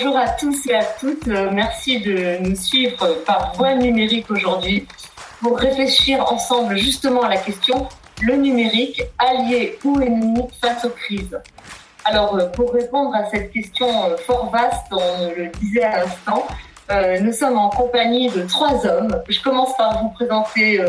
Bonjour 0.00 0.16
à 0.16 0.28
tous 0.28 0.66
et 0.68 0.74
à 0.76 0.84
toutes. 0.84 1.26
Merci 1.26 1.98
de 1.98 2.38
nous 2.38 2.54
suivre 2.54 3.16
par 3.26 3.52
voie 3.56 3.74
numérique 3.74 4.30
aujourd'hui 4.30 4.86
pour 5.42 5.58
réfléchir 5.58 6.24
ensemble 6.32 6.76
justement 6.76 7.22
à 7.22 7.28
la 7.28 7.36
question 7.36 7.88
le 8.22 8.36
numérique, 8.36 9.02
allié 9.18 9.76
ou 9.82 10.00
ennemi 10.00 10.42
face 10.60 10.84
aux 10.84 10.90
crises 10.90 11.36
Alors, 12.04 12.36
euh, 12.36 12.46
pour 12.46 12.72
répondre 12.72 13.12
à 13.12 13.28
cette 13.28 13.50
question 13.50 13.88
euh, 14.04 14.16
fort 14.18 14.50
vaste, 14.50 14.86
on 14.92 15.32
le 15.36 15.48
disait 15.58 15.82
à 15.82 16.04
l'instant, 16.04 16.46
euh, 16.92 17.18
nous 17.18 17.32
sommes 17.32 17.58
en 17.58 17.68
compagnie 17.68 18.30
de 18.30 18.42
trois 18.42 18.86
hommes. 18.86 19.20
Je 19.28 19.40
commence 19.42 19.76
par 19.76 20.00
vous 20.00 20.10
présenter 20.10 20.80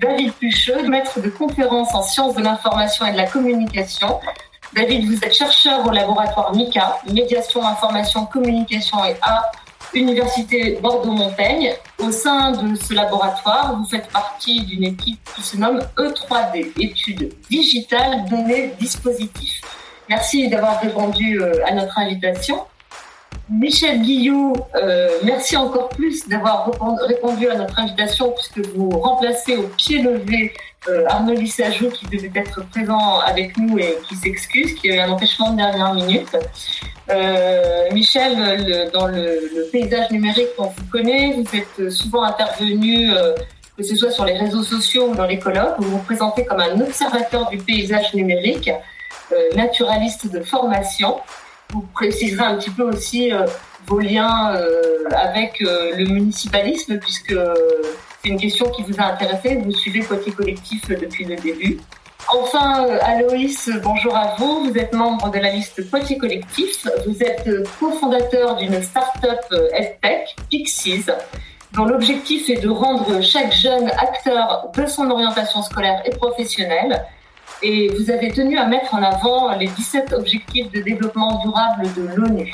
David 0.00 0.32
Pucheux, 0.32 0.88
maître 0.88 1.20
de 1.20 1.28
conférence 1.28 1.94
en 1.94 2.02
sciences 2.02 2.34
de 2.34 2.42
l'information 2.42 3.06
et 3.06 3.12
de 3.12 3.18
la 3.18 3.28
communication. 3.28 4.18
David, 4.74 5.04
vous 5.04 5.22
êtes 5.22 5.34
chercheur 5.34 5.86
au 5.86 5.90
laboratoire 5.90 6.54
MICA, 6.54 6.98
médiation, 7.12 7.62
information, 7.62 8.24
communication 8.24 9.04
et 9.04 9.14
art 9.20 9.52
Université 9.92 10.78
Bordeaux-Montaigne. 10.80 11.74
Au 11.98 12.10
sein 12.10 12.52
de 12.52 12.74
ce 12.74 12.94
laboratoire, 12.94 13.76
vous 13.76 13.84
faites 13.84 14.08
partie 14.08 14.62
d'une 14.62 14.84
équipe 14.84 15.18
qui 15.36 15.42
se 15.42 15.58
nomme 15.58 15.80
E3D, 15.98 16.72
études 16.80 17.34
digitales, 17.50 18.24
données, 18.30 18.72
dispositifs. 18.80 19.60
Merci 20.08 20.48
d'avoir 20.48 20.80
répondu 20.80 21.40
euh, 21.40 21.62
à 21.66 21.74
notre 21.74 21.98
invitation. 21.98 22.64
Michel 23.52 24.00
Guillou, 24.00 24.54
euh, 24.74 25.18
merci 25.24 25.56
encore 25.56 25.90
plus 25.90 26.26
d'avoir 26.26 26.70
répondu 27.06 27.48
à 27.48 27.54
notre 27.56 27.78
invitation 27.78 28.32
puisque 28.32 28.66
vous 28.74 28.88
remplacez 28.90 29.56
au 29.56 29.64
pied 29.76 30.00
levé 30.00 30.54
euh, 30.88 31.04
Arnaud 31.06 31.34
Lissajou 31.34 31.90
qui 31.90 32.06
devait 32.06 32.32
être 32.34 32.66
présent 32.70 33.20
avec 33.20 33.56
nous 33.58 33.78
et 33.78 33.98
qui 34.08 34.16
s'excuse, 34.16 34.74
qui 34.74 34.90
a 34.90 34.94
eu 34.94 34.98
un 34.98 35.10
empêchement 35.10 35.50
de 35.50 35.58
dernière 35.58 35.94
minute. 35.94 36.34
Euh, 37.10 37.90
Michel, 37.92 38.90
dans 38.92 39.06
le, 39.06 39.68
paysage 39.70 40.10
numérique 40.10 40.56
qu'on 40.56 40.68
vous 40.68 40.86
connaît, 40.90 41.34
vous 41.34 41.56
êtes 41.56 41.90
souvent 41.90 42.22
intervenu, 42.22 43.12
euh, 43.12 43.34
que 43.76 43.82
ce 43.82 43.94
soit 43.94 44.10
sur 44.10 44.24
les 44.24 44.36
réseaux 44.38 44.62
sociaux 44.62 45.10
ou 45.10 45.14
dans 45.14 45.26
les 45.26 45.38
colloques, 45.38 45.74
vous 45.78 45.90
vous 45.90 46.02
présentez 46.04 46.44
comme 46.44 46.60
un 46.60 46.80
observateur 46.80 47.48
du 47.50 47.58
paysage 47.58 48.14
numérique, 48.14 48.70
naturaliste 49.54 50.30
de 50.30 50.40
formation. 50.40 51.16
Vous 51.72 51.82
préciserez 51.94 52.44
un 52.44 52.56
petit 52.56 52.70
peu 52.70 52.84
aussi 52.84 53.32
vos 53.86 53.98
liens 53.98 54.56
avec 55.10 55.58
le 55.60 56.04
municipalisme, 56.04 56.98
puisque 56.98 57.34
c'est 58.22 58.28
une 58.28 58.38
question 58.38 58.70
qui 58.70 58.82
vous 58.82 58.94
a 58.98 59.04
intéressé. 59.04 59.56
Vous 59.56 59.72
suivez 59.72 60.00
Poitiers 60.00 60.32
Collectif 60.32 60.88
depuis 60.88 61.24
le 61.24 61.34
début. 61.34 61.80
Enfin, 62.28 62.86
euh, 62.86 62.98
Aloïs, 63.02 63.68
bonjour 63.82 64.16
à 64.16 64.36
vous. 64.38 64.64
Vous 64.64 64.78
êtes 64.78 64.92
membre 64.92 65.30
de 65.30 65.38
la 65.38 65.50
liste 65.50 65.90
Poitiers 65.90 66.18
Collectif. 66.18 66.86
Vous 67.04 67.20
êtes 67.20 67.46
euh, 67.48 67.64
cofondateur 67.80 68.56
d'une 68.56 68.80
start-up 68.80 69.40
euh, 69.50 69.68
EdTech, 69.74 70.36
Pixies, 70.48 71.06
dont 71.72 71.84
l'objectif 71.84 72.48
est 72.48 72.60
de 72.60 72.68
rendre 72.68 73.20
chaque 73.22 73.52
jeune 73.52 73.90
acteur 73.90 74.70
de 74.74 74.86
son 74.86 75.10
orientation 75.10 75.62
scolaire 75.62 76.00
et 76.04 76.10
professionnelle. 76.10 77.04
Et 77.62 77.88
vous 77.88 78.10
avez 78.10 78.30
tenu 78.32 78.58
à 78.58 78.66
mettre 78.66 78.94
en 78.94 79.02
avant 79.02 79.56
les 79.56 79.66
17 79.66 80.12
objectifs 80.12 80.70
de 80.70 80.80
développement 80.80 81.40
durable 81.44 81.84
de 81.96 82.16
l'ONU. 82.16 82.52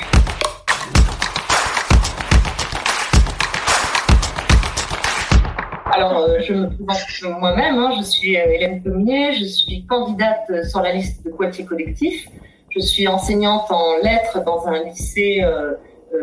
Alors, 5.91 6.17
euh, 6.19 6.39
je 6.41 6.53
me 6.53 6.69
présente 6.85 7.39
moi-même. 7.39 7.77
Hein. 7.77 7.91
je 7.97 8.03
suis 8.03 8.37
euh, 8.37 8.45
Hélène 8.45 8.81
Pommier. 8.81 9.33
Je 9.33 9.45
suis 9.45 9.85
candidate 9.85 10.45
euh, 10.49 10.63
sur 10.63 10.81
la 10.81 10.93
liste 10.93 11.25
de 11.25 11.31
Poitiers 11.31 11.65
Collectif. 11.65 12.27
Je 12.69 12.79
suis 12.79 13.07
enseignante 13.07 13.71
en 13.71 13.97
lettres 14.03 14.43
dans 14.45 14.67
un 14.67 14.83
lycée 14.83 15.43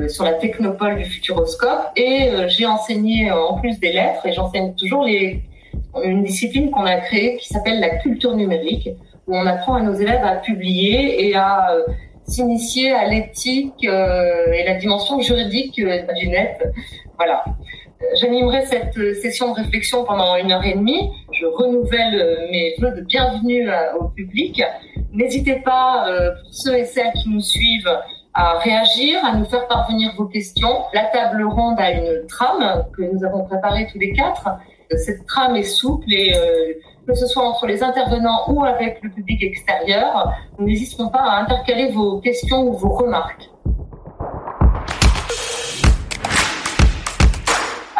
sur 0.06 0.22
la 0.22 0.34
technopole 0.34 0.96
du 0.96 1.04
Futuroscope. 1.04 1.90
Et 1.96 2.30
j'ai 2.46 2.66
enseigné, 2.66 3.32
en 3.32 3.58
plus 3.58 3.80
des 3.80 3.92
lettres, 3.92 4.24
et 4.24 4.32
j'enseigne 4.32 4.72
toujours 4.74 5.02
les, 5.02 5.42
une 6.02 6.24
discipline 6.24 6.70
qu'on 6.70 6.84
a 6.84 6.96
créée 6.96 7.36
qui 7.36 7.48
s'appelle 7.48 7.80
la 7.80 7.96
culture 7.96 8.34
numérique, 8.34 8.90
où 9.26 9.36
on 9.36 9.46
apprend 9.46 9.74
à 9.74 9.82
nos 9.82 9.94
élèves 9.94 10.24
à 10.24 10.36
publier 10.36 11.28
et 11.28 11.34
à 11.34 11.74
s'initier 12.24 12.92
à 12.92 13.08
l'éthique 13.08 13.84
et 13.84 14.64
la 14.66 14.74
dimension 14.74 15.20
juridique 15.20 15.74
du 15.74 16.28
net. 16.28 16.62
Voilà. 17.16 17.44
J'animerai 18.20 18.66
cette 18.66 18.96
euh, 18.98 19.14
session 19.14 19.52
de 19.52 19.56
réflexion 19.56 20.04
pendant 20.04 20.36
une 20.36 20.52
heure 20.52 20.64
et 20.64 20.74
demie. 20.74 21.10
Je 21.32 21.46
renouvelle 21.46 22.20
euh, 22.20 22.50
mes 22.50 22.74
vœux 22.78 22.90
de 22.90 23.00
bienvenue 23.00 23.70
euh, 23.70 23.94
au 23.98 24.08
public. 24.08 24.62
N'hésitez 25.12 25.56
pas, 25.56 26.06
pour 26.42 26.52
ceux 26.52 26.76
et 26.76 26.84
celles 26.84 27.12
qui 27.14 27.30
nous 27.30 27.40
suivent, 27.40 27.90
à 28.34 28.58
réagir, 28.58 29.18
à 29.24 29.34
nous 29.34 29.46
faire 29.46 29.66
parvenir 29.66 30.12
vos 30.14 30.26
questions. 30.26 30.84
La 30.92 31.04
table 31.04 31.42
ronde 31.44 31.80
a 31.80 31.90
une 31.92 32.26
trame 32.26 32.84
que 32.94 33.02
nous 33.02 33.24
avons 33.24 33.44
préparée 33.44 33.86
tous 33.90 33.98
les 33.98 34.12
quatre. 34.12 34.46
Cette 34.90 35.26
trame 35.26 35.56
est 35.56 35.62
souple 35.62 36.12
et 36.12 36.32
que 37.06 37.14
ce 37.14 37.26
soit 37.26 37.42
entre 37.42 37.66
les 37.66 37.82
intervenants 37.82 38.44
ou 38.48 38.64
avec 38.64 38.98
le 39.02 39.10
public 39.10 39.42
extérieur, 39.42 40.32
nous 40.58 40.66
n'hésiterons 40.66 41.08
pas 41.08 41.22
à 41.22 41.42
intercaler 41.42 41.90
vos 41.92 42.20
questions 42.20 42.68
ou 42.68 42.72
vos 42.72 42.90
remarques. 42.90 43.48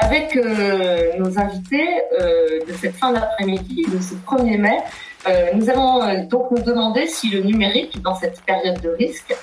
avec 0.07 0.37
euh, 0.37 1.17
nos 1.19 1.39
invités 1.39 1.89
euh, 2.21 2.61
de 2.67 2.73
cette 2.75 2.95
fin 2.95 3.13
d'après-midi, 3.13 3.85
de 3.93 4.01
ce 4.01 4.15
1er 4.15 4.59
mai, 4.59 4.79
euh, 5.29 5.49
nous 5.55 5.69
allons 5.69 6.25
donc 6.29 6.51
nous 6.53 6.63
demander 6.63 7.07
si 7.09 7.29
le 7.31 7.41
numérique, 7.41 8.01
dans 8.03 8.15
cette 8.15 8.41
période 8.43 8.81
de 8.81 8.91
risque, 8.91 9.35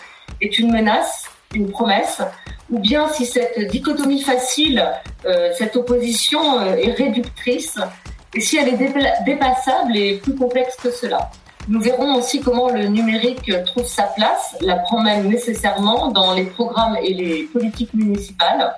est 0.41 0.57
une 0.59 0.71
menace, 0.71 1.29
une 1.55 1.69
promesse, 1.69 2.21
ou 2.69 2.79
bien 2.79 3.07
si 3.09 3.25
cette 3.25 3.59
dichotomie 3.69 4.21
facile, 4.21 4.83
cette 5.57 5.75
opposition 5.75 6.61
est 6.61 6.91
réductrice, 6.91 7.77
et 8.33 8.41
si 8.41 8.57
elle 8.57 8.69
est 8.69 9.23
dépassable 9.25 9.95
et 9.95 10.17
plus 10.17 10.35
complexe 10.35 10.75
que 10.81 10.89
cela. 10.89 11.29
Nous 11.67 11.79
verrons 11.79 12.15
aussi 12.15 12.41
comment 12.41 12.69
le 12.69 12.87
numérique 12.87 13.51
trouve 13.65 13.85
sa 13.85 14.03
place, 14.03 14.55
la 14.61 14.77
prend 14.77 15.01
même 15.01 15.27
nécessairement 15.27 16.11
dans 16.11 16.33
les 16.33 16.45
programmes 16.45 16.97
et 17.03 17.13
les 17.13 17.43
politiques 17.43 17.93
municipales 17.93 18.73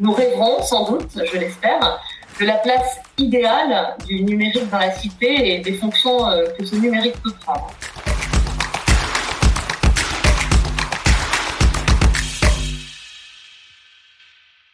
nous 0.00 0.12
rêverons 0.12 0.62
sans 0.62 0.90
doute, 0.90 1.10
je 1.14 1.38
l'espère, 1.38 2.00
de 2.40 2.46
la 2.46 2.54
place 2.54 3.00
idéale 3.18 3.94
du 4.06 4.22
numérique 4.22 4.68
dans 4.70 4.78
la 4.78 4.90
cité 4.92 5.54
et 5.54 5.58
des 5.58 5.74
fonctions 5.74 6.26
euh, 6.26 6.46
que 6.58 6.64
ce 6.64 6.74
numérique 6.76 7.20
peut 7.22 7.34
prendre. 7.44 7.70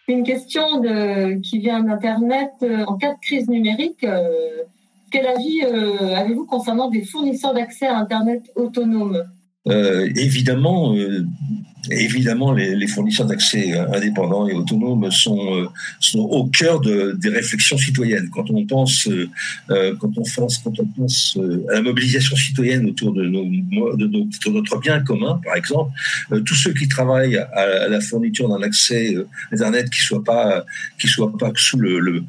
Une 0.09 0.23
question 0.23 0.63
qui 1.43 1.59
vient 1.59 1.83
d'Internet. 1.83 2.51
Euh, 2.63 2.85
en 2.85 2.97
cas 2.97 3.15
de 3.15 3.21
crise 3.21 3.49
numérique, 3.49 4.05
euh, 4.05 4.63
quel 5.11 5.27
avis 5.27 5.63
avez-vous 5.63 6.47
concernant 6.47 6.91
des 6.91 7.03
fournisseurs 7.03 7.55
d'accès 7.55 7.87
à 7.87 7.97
Internet 7.99 8.43
autonomes 8.55 9.25
Évidemment, 9.67 10.95
évidemment, 11.91 12.53
les, 12.53 12.87
fournisseurs 12.87 13.27
d'accès 13.27 13.73
indépendants 13.73 14.49
et 14.49 14.55
autonomes 14.55 15.11
sont, 15.11 15.55
euh, 15.55 16.19
au 16.19 16.47
cœur 16.47 16.81
de, 16.81 17.13
des 17.19 17.29
réflexions 17.29 17.77
citoyennes. 17.77 18.29
Quand 18.31 18.51
on 18.51 18.65
pense, 18.65 19.09
euh, 19.09 19.29
euh, 19.71 19.95
quand 19.99 20.11
on 20.17 20.23
pense, 20.23 20.59
quand 20.59 20.79
on 20.79 20.87
pense 20.87 21.39
à 21.71 21.75
la 21.75 21.83
mobilisation 21.83 22.37
citoyenne 22.37 22.87
autour 22.87 23.13
de, 23.13 23.25
nos, 23.25 23.97
de, 23.97 24.51
notre 24.51 24.79
bien 24.81 25.01
commun, 25.01 25.41
par 25.45 25.57
exemple, 25.57 25.91
tous 26.45 26.55
ceux 26.55 26.73
qui 26.73 26.89
travaillent 26.89 27.37
à, 27.37 27.89
la 27.89 28.01
fourniture 28.01 28.49
d'un 28.49 28.63
accès 28.63 29.17
Internet 29.53 29.91
qui 29.91 30.01
soit 30.01 30.23
soit 31.07 31.39
pas 31.39 31.53
sous 31.57 31.79
le, 31.79 32.25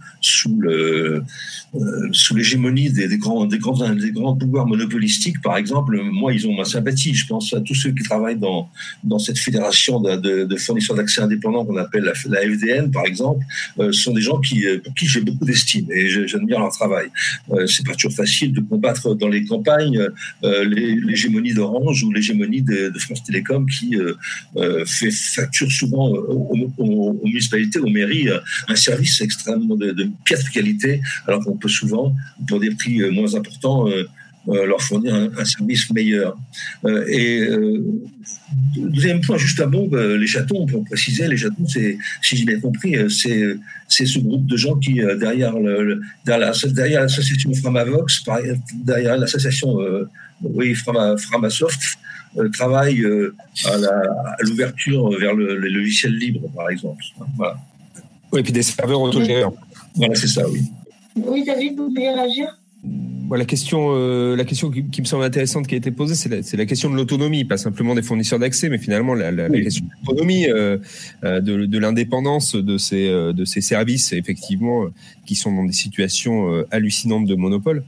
sous 2.11 2.35
l'hégémonie 2.35 2.89
des, 2.91 3.07
des, 3.07 3.17
grands, 3.17 3.45
des 3.45 3.59
grands, 3.59 3.93
des 3.93 4.11
grands 4.11 4.35
pouvoirs 4.35 4.67
monopolistiques, 4.67 5.41
par 5.41 5.57
exemple, 5.57 5.99
moi, 6.01 6.33
ils 6.33 6.47
ont 6.47 6.55
ma 6.55 6.65
sympathie. 6.65 7.13
Je 7.13 7.27
pense 7.27 7.53
à 7.53 7.61
tous 7.61 7.75
ceux 7.75 7.91
qui 7.91 8.03
travaillent 8.03 8.37
dans, 8.37 8.69
dans 9.03 9.19
cette 9.19 9.37
fédération 9.47 10.01
de, 10.01 10.55
fournisseurs 10.57 10.95
d'accès 10.95 11.21
indépendants 11.21 11.65
qu'on 11.65 11.77
appelle 11.77 12.03
la, 12.03 12.41
FDN, 12.41 12.91
par 12.91 13.05
exemple, 13.05 13.45
euh, 13.79 13.91
sont 13.91 14.13
des 14.13 14.21
gens 14.21 14.39
qui, 14.39 14.65
euh, 14.65 14.79
pour 14.83 14.93
qui 14.93 15.05
j'ai 15.07 15.21
beaucoup 15.21 15.45
d'estime 15.45 15.87
et 15.91 16.03
j'admire 16.31 16.59
leur 16.59 16.71
travail. 16.71 17.07
Euh, 17.51 17.65
c'est 17.67 17.85
pas 17.85 17.93
toujours 17.93 18.13
facile 18.13 18.51
de 18.53 18.61
combattre 18.61 19.15
dans 19.15 19.29
les 19.35 19.43
campagnes 19.45 20.01
l'hégémonie 20.43 21.53
d'Orange 21.53 22.03
ou 22.03 22.11
l'hégémonie 22.11 22.61
de, 22.61 22.91
France 22.99 23.23
Télécom 23.23 23.65
qui 23.75 23.95
fait 24.85 25.11
facture 25.11 25.71
souvent 25.71 26.07
aux, 26.09 27.21
municipalités, 27.23 27.79
aux 27.79 27.93
mairies, 27.99 28.27
un 28.67 28.75
service 28.75 29.21
extrêmement 29.21 29.75
de, 29.75 30.09
piètre 30.25 30.49
qualité, 30.51 31.01
alors 31.27 31.43
qu'on 31.43 31.57
peut 31.57 31.69
souvent, 31.69 32.15
pour 32.47 32.59
des 32.59 32.71
prix 32.71 32.99
moins 33.11 33.35
importants, 33.35 33.87
euh, 33.87 34.07
leur 34.47 34.81
fournir 34.81 35.13
un, 35.15 35.45
service 35.45 35.89
meilleur. 35.91 36.37
Euh, 36.85 37.05
et 37.07 37.41
euh, 37.41 37.83
deuxième 38.77 39.21
point, 39.21 39.37
juste 39.37 39.59
un 39.59 39.67
mot, 39.67 39.89
les 39.93 40.27
chatons, 40.27 40.65
pour 40.65 40.83
préciser, 40.85 41.27
les 41.27 41.37
chatons, 41.37 41.67
c'est, 41.67 41.97
si 42.21 42.37
j'ai 42.37 42.45
bien 42.45 42.59
compris, 42.59 42.95
c'est, 43.09 43.57
c'est 43.87 44.05
ce 44.05 44.19
groupe 44.19 44.45
de 44.45 44.57
gens 44.57 44.75
qui, 44.75 44.95
derrière, 45.19 45.57
le, 45.59 46.01
derrière, 46.25 47.01
l'association 47.01 47.53
Framavox, 47.53 48.23
derrière 48.83 49.17
l'association 49.17 49.79
oui, 50.41 50.75
Framasoft 50.75 51.81
travaille 52.53 53.03
à 53.65 54.43
l'ouverture 54.43 55.09
vers 55.17 55.33
le, 55.33 55.59
les 55.59 55.69
logiciels 55.69 56.15
libres, 56.15 56.47
par 56.55 56.69
exemple. 56.69 57.03
Voilà. 57.35 57.57
Oui, 58.31 58.41
et 58.41 58.43
puis 58.43 58.53
des 58.53 58.63
serveurs 58.63 59.01
autogérés. 59.01 59.45
Voilà, 59.95 60.15
c'est 60.15 60.27
ça, 60.27 60.47
oui. 60.47 60.61
Oui, 61.15 61.43
David, 61.43 61.77
vous 61.77 61.89
voulez 61.89 62.09
réagir? 62.09 62.47
La 63.35 63.45
question, 63.45 63.89
euh, 63.91 64.35
la 64.35 64.45
question 64.45 64.71
qui, 64.71 65.01
me 65.01 65.05
semble 65.05 65.23
intéressante 65.23 65.67
qui 65.67 65.75
a 65.75 65.77
été 65.77 65.91
posée, 65.91 66.15
c'est 66.15 66.29
la, 66.29 66.37
la, 66.57 66.65
question 66.65 66.89
de 66.89 66.95
l'autonomie, 66.95 67.43
pas 67.45 67.57
simplement 67.57 67.95
des 67.95 68.01
fournisseurs 68.01 68.39
d'accès, 68.39 68.69
mais 68.69 68.77
finalement 68.77 69.13
la, 69.13 69.31
la, 69.31 69.49
question 69.49 69.85
de 69.85 69.91
l'autonomie, 70.07 70.47
euh, 70.47 70.77
euh, 71.23 71.41
de, 71.41 71.65
de 71.65 71.79
l'indépendance 71.79 72.55
de 72.55 72.77
ces, 72.77 73.09
de 73.09 73.45
ces 73.45 73.61
services, 73.61 74.13
effectivement, 74.13 74.85
qui 75.25 75.35
sont 75.35 75.51
dans 75.53 75.65
des 75.65 75.73
situations 75.73 76.63
hallucinantes 76.71 77.25
de 77.25 77.35
monopole. 77.35 77.83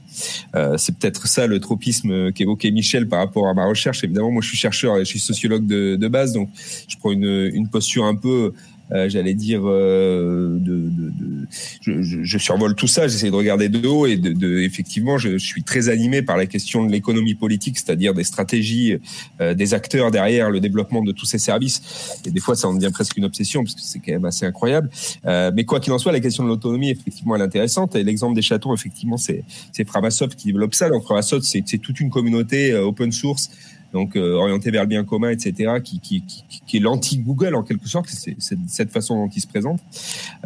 c'est 0.78 0.98
peut-être 0.98 1.28
ça 1.28 1.48
le 1.48 1.60
tropisme 1.60 2.32
qu'évoquait 2.34 2.72
Michel 2.72 3.08
par 3.08 3.20
rapport 3.20 3.48
à 3.48 3.54
ma 3.54 3.66
recherche. 3.66 4.04
Évidemment, 4.04 4.32
moi, 4.32 4.42
je 4.42 4.50
suis 4.50 4.58
chercheur 4.58 4.98
et 4.98 5.00
je 5.00 5.06
suis 5.06 5.20
sociologue 5.20 5.66
de, 5.66 5.96
de 5.96 6.08
base, 6.08 6.34
donc 6.34 6.50
je 6.88 6.98
prends 6.98 7.12
une, 7.12 7.50
une 7.54 7.70
posture 7.70 8.06
un 8.06 8.16
peu 8.16 8.30
euh, 8.30 8.52
j'allais 8.92 9.36
dire, 9.36 9.62
euh, 9.66 10.58
de, 10.60 10.90
de, 10.90 11.10
de 11.10 11.48
je, 11.82 12.24
je, 12.24 12.38
survole 12.38 12.74
tout 12.74 12.88
ça, 12.88 13.08
j'essaie 13.08 13.30
de 13.30 13.36
regarder 13.36 13.70
de 13.70 13.88
haut 13.88 14.08
et 14.08 14.18
de, 14.18 14.34
de 14.34 14.60
effectivement, 14.60 15.18
je, 15.18 15.38
suis 15.38 15.64
très 15.64 15.90
animé 15.90 16.22
par 16.22 16.38
la 16.38 16.48
question 16.48 16.84
de 16.84 16.92
l'économie 16.92 17.36
politique, 17.36 17.78
c'est-à-dire 17.78 18.14
des 18.14 18.24
stratégies 18.24 18.98
euh, 19.42 19.54
des 19.54 19.74
acteurs 19.74 20.10
derrière 20.10 20.50
le 20.50 20.60
développement 20.60 21.04
de 21.04 21.12
tous 21.12 21.26
ces 21.26 21.38
services. 21.38 22.20
Et 22.26 22.32
des 22.32 22.40
fois, 22.40 22.56
ça 22.56 22.68
en 22.68 22.74
devient 22.74 22.92
presque 22.92 23.16
une 23.18 23.26
obsession 23.26 23.64
parce 23.64 23.76
que 23.76 23.82
c'est 23.82 24.00
quand 24.00 24.12
même 24.12 24.26
assez 24.26 24.46
incroyable. 24.46 24.90
Euh, 25.26 25.52
mais 25.54 25.66
quoi 25.66 25.80
qu'il 25.80 25.94
en 25.94 26.00
soit, 26.00 26.12
la 26.12 26.20
question 26.20 26.44
de 26.44 26.50
l'autonomie, 26.50 26.90
effectivement, 26.90 27.36
elle 27.36 27.42
est 27.42 27.46
intéressante. 27.46 27.96
Et 27.96 28.04
l'exemple 28.04 28.36
des 28.36 28.42
chatons, 28.42 28.74
effectivement, 28.74 29.18
c'est 29.18 29.44
c'est 29.72 29.88
Framasoft 29.88 30.36
qui 30.36 30.48
développe 30.48 30.74
ça. 30.74 30.90
Donc 30.90 31.04
Framasoft, 31.04 31.44
c'est 31.44 31.78
toute 31.78 32.00
une 32.00 32.10
communauté 32.10 32.74
open 32.74 33.12
source 33.12 33.52
donc 33.94 34.16
euh, 34.16 34.34
orienté 34.34 34.72
vers 34.72 34.84
le 34.84 34.88
bien 34.88 35.04
commun, 35.04 35.30
etc., 35.30 35.74
qui, 35.84 36.00
qui, 36.00 36.22
qui, 36.22 36.44
qui 36.66 36.78
est 36.78 36.80
l'anti-Google 36.80 37.56
en 37.56 37.64
quelque 37.64 37.88
sorte, 37.88 38.10
c'est 38.10 38.36
cette 38.68 38.92
façon 38.92 39.26
dont 39.26 39.32
il 39.36 39.42
se 39.42 39.48
présente. 39.48 39.80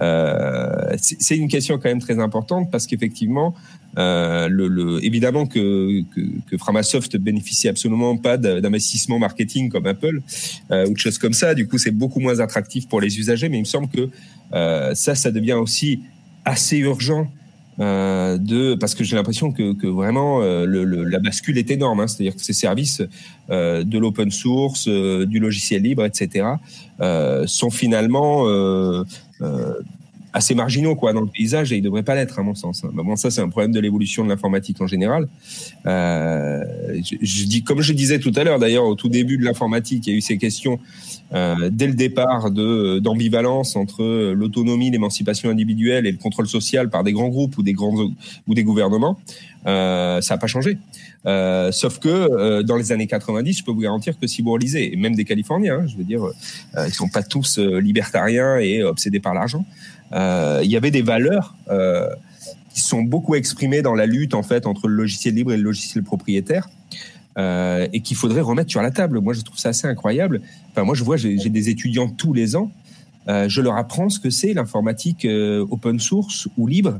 Euh, 0.02 0.96
c'est 0.98 1.38
une 1.38 1.50
question 1.50 1.78
quand 1.78 1.90
même 1.90 2.02
très 2.02 2.20
importante 2.20 2.72
parce 2.72 2.88
qu'effectivement, 2.88 3.54
euh, 3.98 4.48
le, 4.48 4.68
le, 4.68 5.06
évidemment 5.06 5.46
que, 5.46 6.02
que, 6.16 6.22
que, 6.50 6.58
Framasoft 6.58 7.16
bénéficie 7.18 7.70
absolument 7.70 8.18
pas 8.18 8.38
d'investissement 8.38 9.20
marketing 9.20 9.70
comme 9.70 9.86
Apple 9.86 10.22
euh, 10.72 10.88
ou 10.88 10.94
de 10.94 10.98
choses 10.98 11.20
comme 11.20 11.34
ça. 11.34 11.54
Du 11.54 11.68
coup, 11.68 11.78
c'est 11.78 11.92
beaucoup 11.92 12.20
moins 12.20 12.40
attractif 12.40 12.88
pour 12.88 13.02
les 13.02 13.20
usagers. 13.20 13.50
Mais 13.50 13.58
il 13.58 13.62
me 13.62 13.66
semble 13.66 13.88
que 13.90 14.10
euh, 14.54 14.96
ça, 14.96 15.14
ça 15.14 15.32
devient 15.32 15.54
aussi 15.54 16.02
assez 16.44 16.78
urgent 16.78 17.28
euh, 17.80 18.38
de 18.38 18.76
parce 18.76 18.94
que 18.94 19.04
j'ai 19.04 19.16
l'impression 19.16 19.52
que, 19.52 19.74
que, 19.74 19.88
vraiment 19.88 20.42
euh, 20.42 20.66
le, 20.66 20.84
la 21.06 21.20
bascule 21.20 21.58
est 21.58 21.72
énorme. 21.72 22.00
Hein, 22.02 22.08
C'est-à-dire 22.08 22.36
que 22.36 22.42
ces 22.42 22.54
services 22.54 23.02
euh, 23.50 23.84
de 23.84 23.98
l'open 23.98 24.32
source, 24.32 24.88
euh, 24.88 25.26
du 25.26 25.40
logiciel 25.40 25.82
libre, 25.82 26.06
etc., 26.06 26.48
sont 27.46 27.70
finalement 27.70 28.46
assez 30.34 30.56
marginaux 30.56 30.96
quoi 30.96 31.14
dans 31.14 31.22
le 31.22 31.28
paysage 31.28 31.72
et 31.72 31.78
ils 31.78 31.82
devraient 31.82 32.04
pas 32.04 32.16
l'être 32.16 32.40
à 32.40 32.44
mon 32.44 32.56
sens. 32.56 32.84
Hein. 32.84 32.90
Bon, 32.94 33.16
ça 33.16 33.32
c'est 33.32 33.42
un 33.42 33.50
problème 33.50 33.72
de 33.72 33.80
l'évolution 33.80 34.24
de 34.24 34.30
l'informatique 34.30 34.82
en 34.82 34.88
général. 34.88 35.28
Euh, 35.86 36.64
je, 37.04 37.16
je, 37.22 37.46
dis 37.46 37.64
comme 37.64 37.82
je 37.82 37.94
disais 37.94 38.20
tout 38.20 38.32
à 38.36 38.44
l'heure 38.44 38.60
d'ailleurs 38.60 38.86
au 38.86 38.96
tout 38.96 39.10
début 39.10 39.38
de 39.38 39.46
l'informatique, 39.46 40.08
il 40.08 40.12
y 40.12 40.14
a 40.14 40.18
eu 40.18 40.22
ces 40.22 40.38
questions 40.38 40.80
euh, 41.34 41.70
dès 41.72 41.88
le 41.88 41.94
départ 41.94 42.52
de 42.52 43.00
d'ambivalence 43.00 43.76
entre 43.76 44.34
l'autonomie, 44.34 44.92
l'émancipation 44.92 45.50
individuelle 45.50 46.06
et 46.06 46.12
le 46.12 46.18
contrôle 46.18 46.48
social 46.48 46.90
par 46.90 47.04
des 47.04 47.14
grands 47.14 47.30
groupes 47.30 47.58
ou 47.58 47.64
des 47.64 47.74
grands 47.74 47.94
ou 48.48 48.54
des 48.54 48.64
gouvernements. 48.64 49.18
Euh, 49.66 50.22
ça 50.22 50.36
n'a 50.36 50.38
pas 50.38 50.48
changé. 50.48 50.78
Euh, 51.26 51.72
sauf 51.72 52.00
que 52.00 52.10
euh, 52.10 52.64
dans 52.64 52.76
les 52.76 52.92
années 52.92 53.08
90, 53.08 53.60
je 53.60 53.64
peux 53.64 53.72
vous 53.72 53.82
garantir 53.82 54.20
que 54.20 54.28
si 54.28 54.42
vous 54.42 54.52
relisez, 54.52 54.94
et 54.94 54.96
même 54.98 55.16
des 55.16 55.26
Californiens, 55.26 55.80
hein, 55.80 55.88
je 55.88 55.96
veux 55.96 56.04
dire, 56.04 56.24
euh, 56.24 56.88
ils 56.88 56.94
sont 56.94 57.08
pas 57.08 57.24
tous 57.24 57.60
euh, 57.60 57.80
libertariens 57.80 58.58
et 58.58 58.84
obsédés 58.84 59.20
par 59.20 59.34
l'argent. 59.34 59.66
Euh, 60.14 60.62
il 60.64 60.70
y 60.70 60.78
avait 60.78 60.92
des 60.92 61.02
valeurs 61.02 61.56
euh, 61.70 62.08
qui 62.74 62.82
sont 62.82 63.02
beaucoup 63.02 63.36
exprimées 63.36 63.82
dans 63.82 63.96
la 63.96 64.06
lutte 64.06 64.34
en 64.34 64.44
fait 64.44 64.68
entre 64.68 64.88
le 64.88 64.96
logiciel 64.96 65.34
libre 65.36 65.54
et 65.54 65.58
le 65.58 65.64
logiciel 65.64 66.04
propriétaire. 66.04 66.70
Euh, 67.36 67.88
et 67.94 68.02
qu'il 68.02 68.16
faudrait 68.16 68.42
remettre 68.42 68.70
sur 68.70 68.84
la 68.84 68.92
table. 68.92 69.20
Moi, 69.20 69.34
je 69.34 69.42
trouve 69.42 69.58
ça 69.58 69.70
assez 69.70 69.88
incroyable. 69.88 70.42
Enfin, 70.70 70.84
moi, 70.84 70.94
je 70.94 71.04
vois, 71.04 71.18
j'ai 71.18 71.38
des 71.38 71.70
étudiants 71.70 72.08
tous 72.08 72.32
les 72.32 72.56
ans. 72.56 72.72
Je 73.28 73.60
leur 73.60 73.76
apprends 73.76 74.10
ce 74.10 74.20
que 74.20 74.30
c'est 74.30 74.54
l'informatique 74.54 75.28
open 75.72 76.00
source 76.00 76.48
ou 76.58 76.68
libre. 76.68 77.00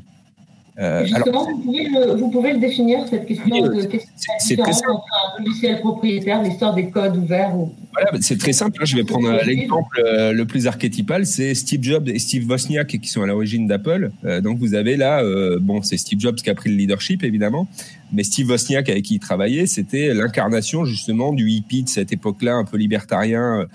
Euh, 0.80 1.06
Justement, 1.06 1.46
alors, 1.46 1.50
vous, 1.50 1.62
pouvez 1.62 1.84
le, 1.84 2.16
vous, 2.16 2.30
pouvez 2.30 2.54
le, 2.54 2.60
définir, 2.60 3.08
cette 3.08 3.28
question 3.28 3.48
de 3.48 3.84
qu'est-ce 3.84 4.90
entre 4.90 5.06
un 5.38 5.44
logiciel 5.44 5.80
propriétaire, 5.80 6.42
l'histoire 6.42 6.74
des 6.74 6.90
codes 6.90 7.16
ouverts 7.16 7.56
ou... 7.56 7.72
Voilà, 7.92 8.10
c'est 8.22 8.40
très 8.40 8.54
simple. 8.54 8.80
Hein. 8.82 8.86
Je 8.86 8.96
vais 8.96 9.04
prendre 9.04 9.32
l'exemple 9.46 10.02
euh, 10.04 10.32
le 10.32 10.46
plus 10.46 10.66
archétypal, 10.66 11.28
c'est 11.28 11.54
Steve 11.54 11.84
Jobs 11.84 12.10
et 12.10 12.18
Steve 12.18 12.50
Wozniak 12.50 12.88
qui 12.88 13.08
sont 13.08 13.22
à 13.22 13.28
l'origine 13.28 13.68
d'Apple. 13.68 14.10
Euh, 14.26 14.42
donc 14.42 14.58
vous 14.58 14.74
avez 14.74 14.98
là, 14.98 15.22
euh, 15.22 15.60
bon, 15.62 15.84
c'est 15.84 15.98
Steve 15.98 16.20
Jobs 16.20 16.36
qui 16.36 16.50
a 16.50 16.56
pris 16.56 16.72
le 16.72 16.76
leadership 16.76 17.24
évidemment, 17.24 17.68
mais 18.12 18.24
Steve 18.24 18.50
Wozniak 18.50 18.90
avec 18.90 19.04
qui 19.04 19.16
il 19.16 19.20
travaillait, 19.20 19.68
c'était 19.68 20.12
l'incarnation 20.16 20.86
justement 20.86 21.34
du 21.34 21.52
hippie 21.52 21.84
de 21.84 21.90
cette 21.90 22.12
époque-là, 22.12 22.56
un 22.56 22.66
peu 22.66 22.78
libertarien, 22.78 23.68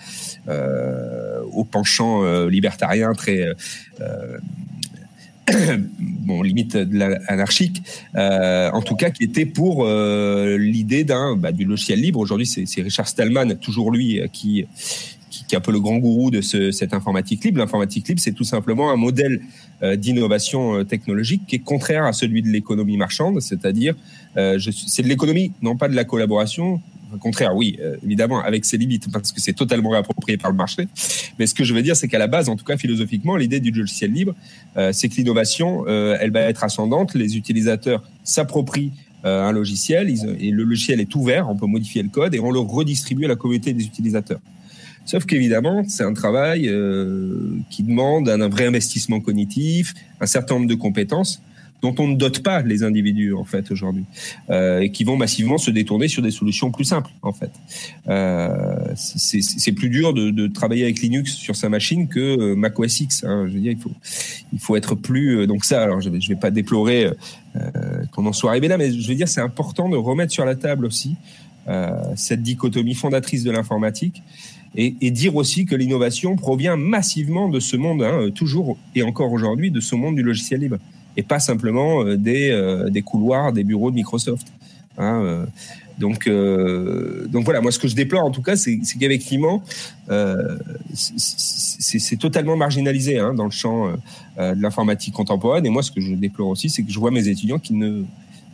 au 1.52 1.64
penchant 1.64 2.46
libertarien 2.46 3.12
très 3.12 3.46
bon, 6.00 6.42
limite 6.42 6.76
de 6.76 6.98
l'anarchique, 6.98 7.82
euh, 8.16 8.70
en 8.72 8.82
tout 8.82 8.96
cas 8.96 9.10
qui 9.10 9.24
était 9.24 9.46
pour 9.46 9.84
euh, 9.84 10.56
l'idée 10.58 11.04
d'un 11.04 11.36
bah, 11.36 11.52
du 11.52 11.64
logiciel 11.64 12.00
libre. 12.00 12.20
Aujourd'hui, 12.20 12.46
c'est 12.46 12.82
Richard 12.82 13.08
Stallman, 13.08 13.56
toujours 13.60 13.90
lui, 13.90 14.20
euh, 14.20 14.26
qui, 14.32 14.66
qui, 15.30 15.44
qui, 15.46 15.54
est 15.54 15.58
un 15.58 15.60
peu 15.60 15.72
le 15.72 15.80
grand 15.80 15.98
gourou 15.98 16.30
de 16.30 16.40
ce, 16.40 16.70
cette 16.70 16.94
informatique 16.94 17.44
libre. 17.44 17.58
L'informatique 17.58 18.08
libre, 18.08 18.20
c'est 18.20 18.32
tout 18.32 18.44
simplement 18.44 18.90
un 18.90 18.96
modèle 18.96 19.40
euh, 19.80 19.94
d'innovation 19.94 20.74
euh, 20.74 20.84
technologique 20.84 21.42
qui 21.46 21.54
est 21.54 21.60
contraire 21.60 22.04
à 22.04 22.12
celui 22.12 22.42
de 22.42 22.48
l'économie 22.48 22.96
marchande, 22.96 23.40
c'est-à-dire 23.40 23.94
euh, 24.36 24.58
c'est 24.58 25.04
de 25.04 25.08
l'économie, 25.08 25.52
non 25.62 25.76
pas 25.76 25.86
de 25.86 25.94
la 25.94 26.02
collaboration, 26.04 26.80
au 27.14 27.18
contraire, 27.18 27.54
oui, 27.54 27.78
euh, 27.80 27.96
évidemment, 28.04 28.42
avec 28.42 28.64
ses 28.64 28.76
limites, 28.76 29.10
parce 29.12 29.32
que 29.32 29.40
c'est 29.40 29.52
totalement 29.52 29.90
réapproprié 29.90 30.36
par 30.36 30.50
le 30.50 30.56
marché. 30.56 30.88
Mais 31.38 31.46
ce 31.46 31.54
que 31.54 31.64
je 31.64 31.72
veux 31.74 31.82
dire, 31.82 31.96
c'est 31.96 32.08
qu'à 32.08 32.18
la 32.18 32.26
base, 32.26 32.48
en 32.48 32.56
tout 32.56 32.64
cas 32.64 32.76
philosophiquement, 32.76 33.36
l'idée 33.36 33.60
du 33.60 33.70
logiciel 33.70 34.12
libre, 34.12 34.34
euh, 34.76 34.92
c'est 34.92 35.08
que 35.08 35.14
l'innovation, 35.16 35.84
euh, 35.86 36.16
elle 36.20 36.30
va 36.30 36.40
être 36.40 36.64
ascendante. 36.64 37.14
Les 37.14 37.36
utilisateurs 37.36 38.02
s'approprient 38.24 38.92
un 39.24 39.50
logiciel, 39.50 40.08
et 40.38 40.50
le 40.52 40.62
logiciel 40.62 41.00
est 41.00 41.14
ouvert, 41.16 41.50
on 41.50 41.56
peut 41.56 41.66
modifier 41.66 42.04
le 42.04 42.08
code 42.08 42.36
et 42.36 42.40
on 42.40 42.52
le 42.52 42.60
redistribue 42.60 43.24
à 43.24 43.28
la 43.28 43.34
communauté 43.34 43.72
des 43.72 43.84
utilisateurs. 43.84 44.38
Sauf 45.04 45.26
qu'évidemment, 45.26 45.82
c'est 45.88 46.04
un 46.04 46.14
travail 46.14 46.72
qui 47.68 47.82
demande 47.82 48.28
un 48.28 48.48
vrai 48.48 48.66
investissement 48.66 49.18
cognitif, 49.18 49.92
un 50.20 50.26
certain 50.26 50.54
nombre 50.54 50.68
de 50.68 50.76
compétences 50.76 51.42
dont 51.82 51.94
on 51.98 52.08
ne 52.08 52.16
dote 52.16 52.42
pas 52.42 52.62
les 52.62 52.82
individus 52.82 53.34
en 53.34 53.44
fait 53.44 53.70
aujourd'hui 53.70 54.04
euh, 54.50 54.80
et 54.80 54.90
qui 54.90 55.04
vont 55.04 55.16
massivement 55.16 55.58
se 55.58 55.70
détourner 55.70 56.08
sur 56.08 56.22
des 56.22 56.30
solutions 56.30 56.70
plus 56.70 56.84
simples 56.84 57.10
en 57.22 57.32
fait. 57.32 57.50
Euh, 58.08 58.94
c'est 58.96 59.72
plus 59.72 59.88
dur 59.88 60.12
de, 60.12 60.30
de, 60.30 60.46
travailler 60.48 60.84
avec 60.84 61.00
Linux 61.00 61.32
sur 61.34 61.54
sa 61.54 61.68
machine 61.68 62.08
que 62.08 62.18
euh, 62.18 62.56
Mac 62.56 62.78
OS 62.78 63.00
X. 63.00 63.24
Hein. 63.24 63.46
Je 63.48 63.54
veux 63.54 63.60
dire, 63.60 63.72
il 63.72 63.78
faut 63.78 63.92
il 64.52 64.58
faut 64.58 64.76
être 64.76 64.94
plus 64.94 65.40
euh, 65.40 65.46
donc 65.46 65.64
ça. 65.64 65.82
Alors 65.82 66.00
je 66.00 66.10
vais 66.10 66.20
je 66.20 66.28
vais 66.28 66.40
pas 66.40 66.50
déplorer 66.50 67.10
euh, 67.56 67.70
qu'on 68.12 68.26
en 68.26 68.32
soit 68.32 68.50
arrivé 68.50 68.68
là, 68.68 68.76
mais 68.76 68.90
je 68.92 69.08
veux 69.08 69.14
dire 69.14 69.28
c'est 69.28 69.40
important 69.40 69.88
de 69.88 69.96
remettre 69.96 70.32
sur 70.32 70.44
la 70.44 70.56
table 70.56 70.84
aussi 70.84 71.16
euh, 71.68 71.92
cette 72.16 72.42
dichotomie 72.42 72.94
fondatrice 72.94 73.44
de 73.44 73.50
l'informatique. 73.50 74.22
Et, 74.74 74.94
et, 75.00 75.10
dire 75.10 75.34
aussi 75.34 75.64
que 75.64 75.74
l'innovation 75.74 76.36
provient 76.36 76.76
massivement 76.76 77.48
de 77.48 77.58
ce 77.58 77.74
monde, 77.76 78.02
hein, 78.02 78.28
toujours 78.34 78.76
et 78.94 79.02
encore 79.02 79.32
aujourd'hui, 79.32 79.70
de 79.70 79.80
ce 79.80 79.94
monde 79.94 80.14
du 80.14 80.22
logiciel 80.22 80.60
libre 80.60 80.76
et 81.18 81.22
pas 81.24 81.40
simplement 81.40 82.04
euh, 82.04 82.16
des, 82.16 82.48
euh, 82.50 82.88
des 82.88 83.02
couloirs 83.02 83.52
des 83.52 83.64
bureaux 83.64 83.90
de 83.90 83.96
Microsoft. 83.96 84.46
Hein, 84.96 85.22
euh. 85.24 85.44
donc, 85.98 86.28
donc 87.30 87.44
voilà, 87.44 87.60
moi 87.60 87.70
ce 87.72 87.78
que 87.78 87.88
je 87.88 87.94
déplore 87.94 88.24
en 88.24 88.30
tout 88.30 88.42
cas, 88.42 88.56
c'est 88.56 88.78
qu'effectivement, 88.98 89.62
c'est 90.94 92.16
totalement 92.16 92.56
marginalisé 92.56 93.18
hein, 93.18 93.34
dans 93.34 93.44
le 93.44 93.50
champ 93.50 93.92
de 94.38 94.62
l'informatique 94.62 95.14
contemporaine. 95.14 95.66
Et 95.66 95.70
moi, 95.70 95.82
ce 95.82 95.90
que 95.90 96.00
je 96.00 96.14
déplore 96.14 96.48
aussi, 96.48 96.70
c'est 96.70 96.84
que 96.84 96.92
je 96.92 96.98
vois 97.00 97.10
mes 97.10 97.26
étudiants 97.28 97.58
qui 97.58 97.74
ne 97.74 98.04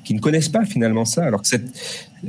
qui 0.05 0.15
ne 0.15 0.21
connaissent 0.21 0.51
pas 0.51 0.65
finalement 0.67 1.07
ça. 1.07 1.25
Alors 1.25 1.43
que 1.43 1.49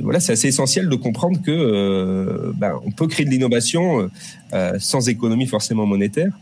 voilà, 0.00 0.20
c'est 0.20 0.32
assez 0.32 0.48
essentiel 0.48 0.88
de 0.88 0.96
comprendre 0.96 1.40
que 1.42 2.52
ben, 2.54 2.80
peut 2.96 3.06
créer 3.06 3.24
de 3.24 3.30
l'innovation 3.30 4.10
sans 4.78 5.08
économie 5.08 5.46
forcément 5.46 5.86
monétaire. 5.86 6.32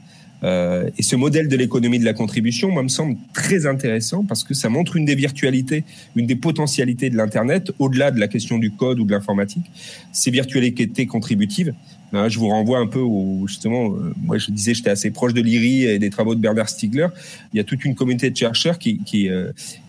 Euh, 0.43 0.91
et 0.99 1.03
ce 1.03 1.17
modèle 1.17 1.49
de 1.49 1.57
l'économie 1.57 1.99
de 1.99 2.05
la 2.05 2.13
contribution, 2.13 2.71
moi, 2.71 2.83
me 2.83 2.89
semble 2.89 3.17
très 3.33 3.67
intéressant 3.67 4.25
parce 4.25 4.45
que 4.45 4.55
ça 4.55 4.69
montre 4.69 4.97
une 4.97 5.05
des 5.05 5.15
virtualités, 5.15 5.85
une 6.17 6.27
des 6.27 6.37
potentialités 6.37 7.11
de 7.11 7.17
l'Internet, 7.17 7.73
au-delà 7.79 8.11
de 8.11 8.21
la 8.21 8.29
question 8.29 8.59
du 8.59 8.71
code 8.71 9.01
ou 9.01 9.05
de 9.05 9.13
l'informatique, 9.13 9.65
ces 10.13 10.31
virtualités 10.31 11.07
contributives. 11.07 11.73
Euh, 12.13 12.29
je 12.29 12.39
vous 12.39 12.49
renvoie 12.49 12.79
un 12.79 12.87
peu 12.87 13.01
au, 13.01 13.47
justement, 13.47 13.93
euh, 13.93 14.13
moi 14.23 14.39
je 14.39 14.51
disais 14.51 14.75
j'étais 14.75 14.91
assez 14.91 15.11
proche 15.11 15.33
de 15.33 15.41
l'IRI 15.41 15.85
et 15.85 15.99
des 15.99 16.11
travaux 16.11 16.35
de 16.35 16.41
Bernard 16.41 16.69
Stiegler. 16.69 17.09
Il 17.53 17.57
y 17.57 17.61
a 17.61 17.65
toute 17.65 17.85
une 17.85 17.95
communauté 17.95 18.31
de 18.31 18.37
chercheurs 18.37 18.79
qui, 18.79 18.99
qui, 18.99 19.29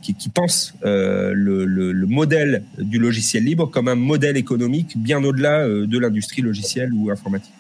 qui, 0.02 0.14
qui 0.16 0.30
pensent 0.30 0.74
le, 0.84 1.66
le, 1.66 1.92
le, 1.92 2.08
modèle 2.08 2.64
du 2.80 2.98
logiciel 2.98 3.44
libre 3.44 3.70
comme 3.70 3.90
un 3.90 3.96
modèle 3.96 4.38
économique 4.38 4.98
bien 4.98 5.24
au-delà 5.24 5.68
de 5.68 6.00
l'industrie 6.00 6.42
logicielle 6.42 6.94
ou 6.94 7.12
informatique. 7.12 7.52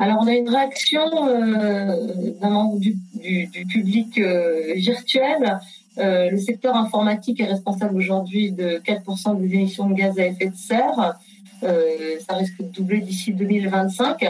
Alors, 0.00 0.16
on 0.22 0.26
a 0.26 0.32
une 0.32 0.48
réaction 0.48 1.28
euh, 1.28 2.32
membre 2.40 2.78
du, 2.78 2.96
public 3.70 4.16
euh, 4.16 4.72
virtuel. 4.74 5.60
Euh, 5.98 6.30
le 6.30 6.38
secteur 6.38 6.74
informatique 6.74 7.38
est 7.38 7.44
responsable 7.44 7.98
aujourd'hui 7.98 8.50
de 8.50 8.80
4% 8.82 9.38
des 9.38 9.54
émissions 9.54 9.90
de 9.90 9.94
gaz 9.94 10.18
à 10.18 10.26
effet 10.26 10.46
de 10.46 10.56
serre. 10.56 11.18
ça 11.60 12.34
risque 12.34 12.62
de 12.62 12.68
doubler 12.68 13.00
d'ici 13.02 13.34
2025. 13.34 14.24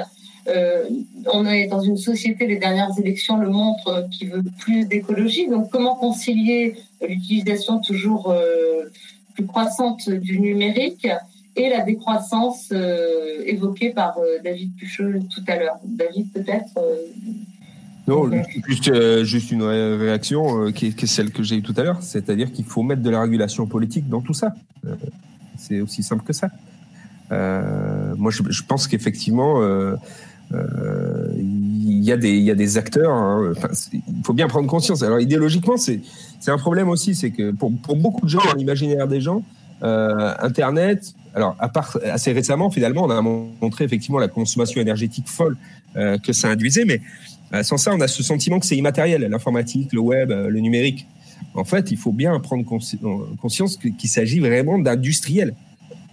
on 1.33 1.47
est 1.47 1.69
dans 1.69 1.83
une 1.83 1.99
société, 1.99 2.49
les 2.49 2.57
dernières 2.57 2.99
élections 2.99 3.37
le 3.37 3.49
montrent, 3.49 4.09
qui 4.11 4.27
veut 4.27 4.43
plus 4.59 4.87
d'écologie. 4.87 5.47
Donc, 5.47 5.71
comment 5.71 5.95
concilier 5.95 6.75
l'utilisation 7.09 7.79
toujours 7.79 8.35
plus 9.35 9.47
croissante 9.47 10.11
du 10.11 10.41
numérique 10.41 11.07
et 11.57 11.69
la 11.69 11.83
décroissance 11.83 12.69
euh, 12.73 13.43
évoquée 13.45 13.91
par 13.91 14.19
euh, 14.19 14.39
David 14.43 14.75
Pucheux 14.77 15.21
tout 15.31 15.43
à 15.49 15.57
l'heure. 15.57 15.77
David, 15.85 16.33
peut-être 16.33 16.79
euh, 16.79 17.07
non, 18.07 18.31
juste, 18.67 19.23
juste 19.25 19.51
une 19.53 19.63
réaction 19.63 20.73
qui, 20.73 20.87
est, 20.87 21.07
celle 21.07 21.31
que 21.31 21.43
j'ai 21.43 21.57
eue 21.57 21.63
tout 21.63 21.75
à 21.77 21.85
l'heure, 21.85 22.03
c'est-à-dire 22.03 22.51
qu'il 22.51 22.65
faut 22.65 22.83
mettre 22.83 23.03
de 23.03 23.11
la 23.11 23.21
régulation 23.21 23.67
politique 23.67 24.09
dans 24.09 24.21
tout 24.21 24.35
ça. 24.35 24.53
c'est 25.57 25.81
aussi 25.81 26.03
simple 26.03 26.25
que 26.25 26.33
ça. 26.33 26.49
moi, 27.31 28.33
je, 28.33 28.43
je 28.49 28.63
pense 28.65 28.89
qu'effectivement, 28.89 29.63
il 30.51 32.03
y, 32.03 32.11
a 32.11 32.17
des, 32.17 32.31
il 32.31 32.43
y 32.43 32.51
a 32.51 32.57
des 32.57 32.79
acteurs. 32.79 33.13
Hein, 33.13 33.53
il 33.93 34.25
faut 34.25 34.33
bien 34.33 34.49
prendre 34.49 34.67
conscience. 34.67 35.05
Alors, 35.05 35.21
idéologiquement, 35.21 35.77
c'est 35.77 36.01
un 36.49 36.59
problème 36.59 36.89
aussi, 36.89 37.15
c'est 37.15 37.31
que 37.31 37.53
pour, 37.53 37.71
pour 37.81 37.95
beaucoup 37.95 38.25
de 38.25 38.31
gens, 38.31 38.41
dans 38.45 38.55
l'imaginaire 38.55 39.07
des 39.07 39.21
gens, 39.21 39.45
Internet, 39.83 41.15
alors, 41.35 41.57
à 41.59 41.69
part 41.69 41.99
assez 42.05 42.33
récemment, 42.33 42.71
finalement, 42.71 43.05
on 43.05 43.11
a 43.11 43.21
montré 43.23 43.85
effectivement 43.85 44.19
la 44.19 44.29
consommation 44.29 44.81
énergétique 44.81 45.29
folle 45.29 45.57
euh, 45.97 46.19
que 46.19 46.33
ça 46.33 46.49
induisait, 46.49 46.85
mais 46.85 47.01
euh, 47.55 47.63
sans 47.63 47.77
ça, 47.77 47.95
on 47.95 48.01
a 48.01 48.09
ce 48.09 48.23
sentiment 48.23 48.59
que 48.59 48.67
c'est 48.67 48.77
immatériel, 48.77 49.23
l'informatique, 49.23 49.93
le 49.93 50.01
web, 50.01 50.31
euh, 50.31 50.49
le 50.49 50.61
numérique. 50.61 51.07
En 51.55 51.65
fait, 51.65 51.91
il 51.91 51.97
faut 51.97 52.13
bien 52.13 52.39
prendre 52.41 52.65
conscience 52.65 53.77
qu'il 53.77 54.11
s'agit 54.11 54.41
vraiment 54.41 54.79
d'industriel. 54.79 55.55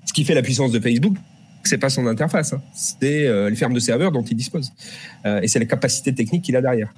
Ce 0.06 0.14
qui 0.14 0.24
fait 0.24 0.34
la 0.34 0.42
puissance 0.42 0.72
de 0.72 0.80
Facebook, 0.80 1.16
c'est 1.64 1.78
pas 1.78 1.90
son 1.90 2.08
interface, 2.08 2.54
hein. 2.54 2.62
c'est 2.74 3.28
les 3.50 3.56
fermes 3.58 3.74
de 3.74 3.80
serveurs 3.80 4.14
dont 4.14 4.24
il 4.24 4.38
dispose, 4.38 4.72
et 5.26 5.50
c'est 5.50 5.60
les 5.60 5.68
capacités 5.68 6.16
techniques 6.16 6.44
qu'il 6.44 6.56
a 6.56 6.62
derrière. 6.62 6.94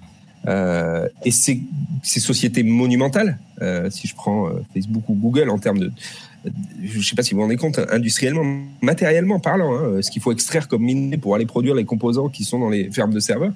Et 0.47 1.31
ces, 1.31 1.61
ces 2.01 2.19
sociétés 2.19 2.63
monumentales, 2.63 3.37
si 3.89 4.07
je 4.07 4.15
prends 4.15 4.49
Facebook 4.73 5.03
ou 5.09 5.13
Google 5.13 5.49
en 5.49 5.59
termes 5.59 5.79
de, 5.79 5.91
je 6.81 6.97
ne 6.97 7.03
sais 7.03 7.15
pas 7.15 7.23
si 7.23 7.31
vous 7.31 7.37
vous 7.37 7.43
rendez 7.43 7.57
compte, 7.57 7.79
industriellement, 7.91 8.45
matériellement 8.81 9.39
parlant, 9.39 9.75
hein, 9.75 10.01
ce 10.01 10.09
qu'il 10.09 10.21
faut 10.21 10.31
extraire 10.31 10.67
comme 10.67 10.83
minerai 10.83 11.17
pour 11.17 11.35
aller 11.35 11.45
produire 11.45 11.75
les 11.75 11.83
composants 11.83 12.29
qui 12.29 12.45
sont 12.45 12.59
dans 12.59 12.69
les 12.69 12.89
fermes 12.91 13.13
de 13.13 13.19
serveurs 13.19 13.51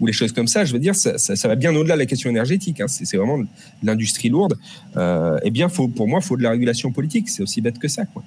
ou 0.00 0.06
les 0.06 0.12
choses 0.12 0.32
comme 0.32 0.46
ça, 0.46 0.64
je 0.64 0.72
veux 0.72 0.78
dire, 0.78 0.94
ça, 0.94 1.16
ça, 1.18 1.48
va 1.48 1.54
bien 1.54 1.74
au-delà 1.74 1.94
de 1.94 2.00
la 2.00 2.06
question 2.06 2.28
énergétique. 2.28 2.80
Hein, 2.80 2.88
c'est 2.88 3.16
vraiment 3.16 3.42
l'industrie 3.82 4.28
lourde. 4.28 4.58
Euh, 4.96 5.38
eh 5.42 5.50
bien, 5.50 5.68
faut, 5.68 5.88
pour 5.88 6.08
moi, 6.08 6.20
il 6.22 6.26
faut 6.26 6.36
de 6.36 6.42
la 6.42 6.50
régulation 6.50 6.92
politique. 6.92 7.30
C'est 7.30 7.42
aussi 7.42 7.60
bête 7.60 7.78
que 7.78 7.88
ça. 7.88 8.04
Quoi. 8.04 8.22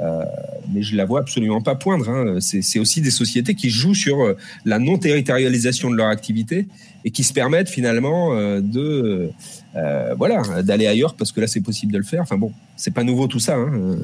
Euh, 0.00 0.24
mais 0.72 0.82
je 0.82 0.96
la 0.96 1.04
vois 1.04 1.20
absolument 1.20 1.60
pas 1.60 1.74
poindre. 1.74 2.08
Hein. 2.08 2.38
C'est 2.40 2.78
aussi 2.78 3.00
des 3.00 3.10
sociétés 3.10 3.54
qui 3.54 3.70
jouent 3.70 3.94
sur 3.94 4.22
euh, 4.22 4.36
la 4.64 4.78
non-territorialisation 4.78 5.90
de 5.90 5.96
leur 5.96 6.08
activité 6.08 6.66
et 7.04 7.10
qui 7.10 7.22
se 7.22 7.32
permettent 7.32 7.68
finalement 7.68 8.34
euh, 8.34 8.60
de 8.60 9.30
euh, 9.76 10.14
voilà 10.16 10.62
d'aller 10.62 10.86
ailleurs 10.86 11.14
parce 11.14 11.32
que 11.32 11.40
là 11.40 11.46
c'est 11.46 11.60
possible 11.60 11.92
de 11.92 11.98
le 11.98 12.04
faire. 12.04 12.22
Enfin 12.22 12.38
bon, 12.38 12.52
c'est 12.76 12.92
pas 12.92 13.04
nouveau 13.04 13.28
tout 13.28 13.40
ça, 13.40 13.56
hein. 13.56 13.96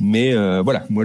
mais 0.00 0.34
voilà. 0.62 0.86
Moi, 0.88 1.04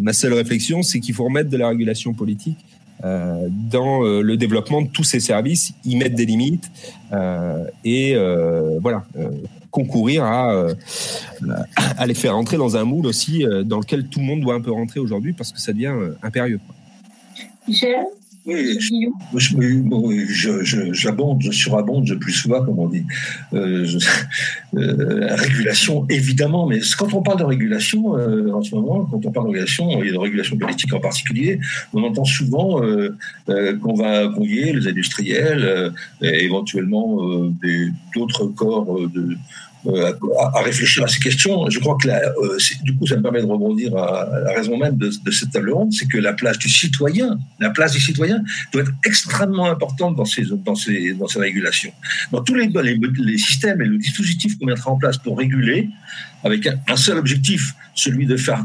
ma 0.00 0.12
seule 0.12 0.34
réflexion, 0.34 0.82
c'est 0.82 1.00
qu'il 1.00 1.14
faut 1.14 1.24
remettre 1.24 1.50
de 1.50 1.56
la 1.56 1.68
régulation 1.68 2.14
politique 2.14 2.58
euh, 3.02 3.48
dans 3.50 4.02
le 4.02 4.36
développement 4.36 4.82
de 4.82 4.88
tous 4.88 5.04
ces 5.04 5.20
services, 5.20 5.72
y 5.84 5.96
mettre 5.96 6.16
des 6.16 6.26
limites 6.26 6.70
euh, 7.12 7.64
et 7.82 8.14
euh, 8.14 8.78
voilà 8.80 9.04
concourir 9.70 10.24
à, 10.24 10.66
à 11.96 12.06
les 12.06 12.14
faire 12.14 12.36
entrer 12.36 12.56
dans 12.56 12.76
un 12.76 12.84
moule 12.84 13.06
aussi 13.06 13.44
dans 13.64 13.78
lequel 13.78 14.08
tout 14.08 14.20
le 14.20 14.24
monde 14.24 14.40
doit 14.40 14.54
un 14.54 14.60
peu 14.60 14.72
rentrer 14.72 15.00
aujourd'hui 15.00 15.32
parce 15.32 15.52
que 15.52 15.60
ça 15.60 15.72
devient 15.72 15.94
impérieux. 16.22 16.60
Michel? 17.68 18.06
Oui, 18.50 20.26
je, 20.28 20.62
je, 20.64 20.92
j'abonde, 20.92 21.42
je 21.42 21.50
surabonde 21.50 22.12
plus 22.18 22.32
souvent, 22.32 22.64
comme 22.64 22.78
on 22.78 22.88
dit. 22.88 23.04
Euh, 23.52 23.86
euh, 24.74 25.34
régulation, 25.36 26.06
évidemment, 26.08 26.66
mais 26.66 26.80
quand 26.98 27.12
on 27.14 27.22
parle 27.22 27.38
de 27.38 27.44
régulation, 27.44 28.16
euh, 28.16 28.52
en 28.52 28.62
ce 28.62 28.74
moment, 28.74 29.06
quand 29.10 29.24
on 29.24 29.30
parle 29.30 29.46
de 29.46 29.52
régulation, 29.52 30.02
et 30.02 30.10
de 30.10 30.18
régulation 30.18 30.56
politique 30.56 30.92
en 30.92 31.00
particulier, 31.00 31.60
on 31.92 32.02
entend 32.02 32.24
souvent 32.24 32.80
qu'on 33.46 33.94
va 33.94 34.26
appuyer 34.26 34.72
les 34.72 34.88
industriels, 34.88 35.92
et 36.22 36.44
éventuellement 36.44 37.18
d'autres 38.14 38.46
corps 38.46 39.08
de 39.08 39.36
euh, 39.86 40.12
à, 40.38 40.62
réfléchir 40.62 41.04
à 41.04 41.08
ces 41.08 41.20
questions. 41.20 41.68
Je 41.70 41.78
crois 41.78 41.96
que 42.00 42.08
euh, 42.08 42.58
du 42.82 42.96
coup, 42.96 43.06
ça 43.06 43.16
me 43.16 43.22
permet 43.22 43.40
de 43.40 43.46
rebondir 43.46 43.96
à, 43.96 44.28
la 44.44 44.52
raison 44.52 44.76
même 44.76 44.96
de, 44.96 45.10
cette 45.30 45.50
table 45.50 45.70
ronde, 45.70 45.92
c'est 45.92 46.06
que 46.06 46.18
la 46.18 46.32
place 46.32 46.58
du 46.58 46.68
citoyen, 46.68 47.38
la 47.58 47.70
place 47.70 47.92
du 47.92 48.00
citoyen 48.00 48.42
doit 48.72 48.82
être 48.82 48.92
extrêmement 49.04 49.70
importante 49.70 50.16
dans 50.16 50.24
ces, 50.24 50.44
dans 50.64 50.74
ces, 50.74 51.14
dans 51.14 51.28
ces 51.28 51.38
régulations. 51.38 51.92
Dans 52.32 52.42
tous 52.42 52.54
les, 52.54 52.66
les, 52.66 52.98
les 53.18 53.38
systèmes 53.38 53.80
et 53.80 53.86
le 53.86 53.98
dispositif 53.98 54.58
qu'on 54.58 54.66
mettra 54.66 54.90
en 54.90 54.96
place 54.96 55.16
pour 55.16 55.38
réguler, 55.38 55.88
avec 56.44 56.68
un 56.88 56.96
seul 56.96 57.18
objectif, 57.18 57.74
celui 57.94 58.26
de 58.26 58.36
faire 58.36 58.64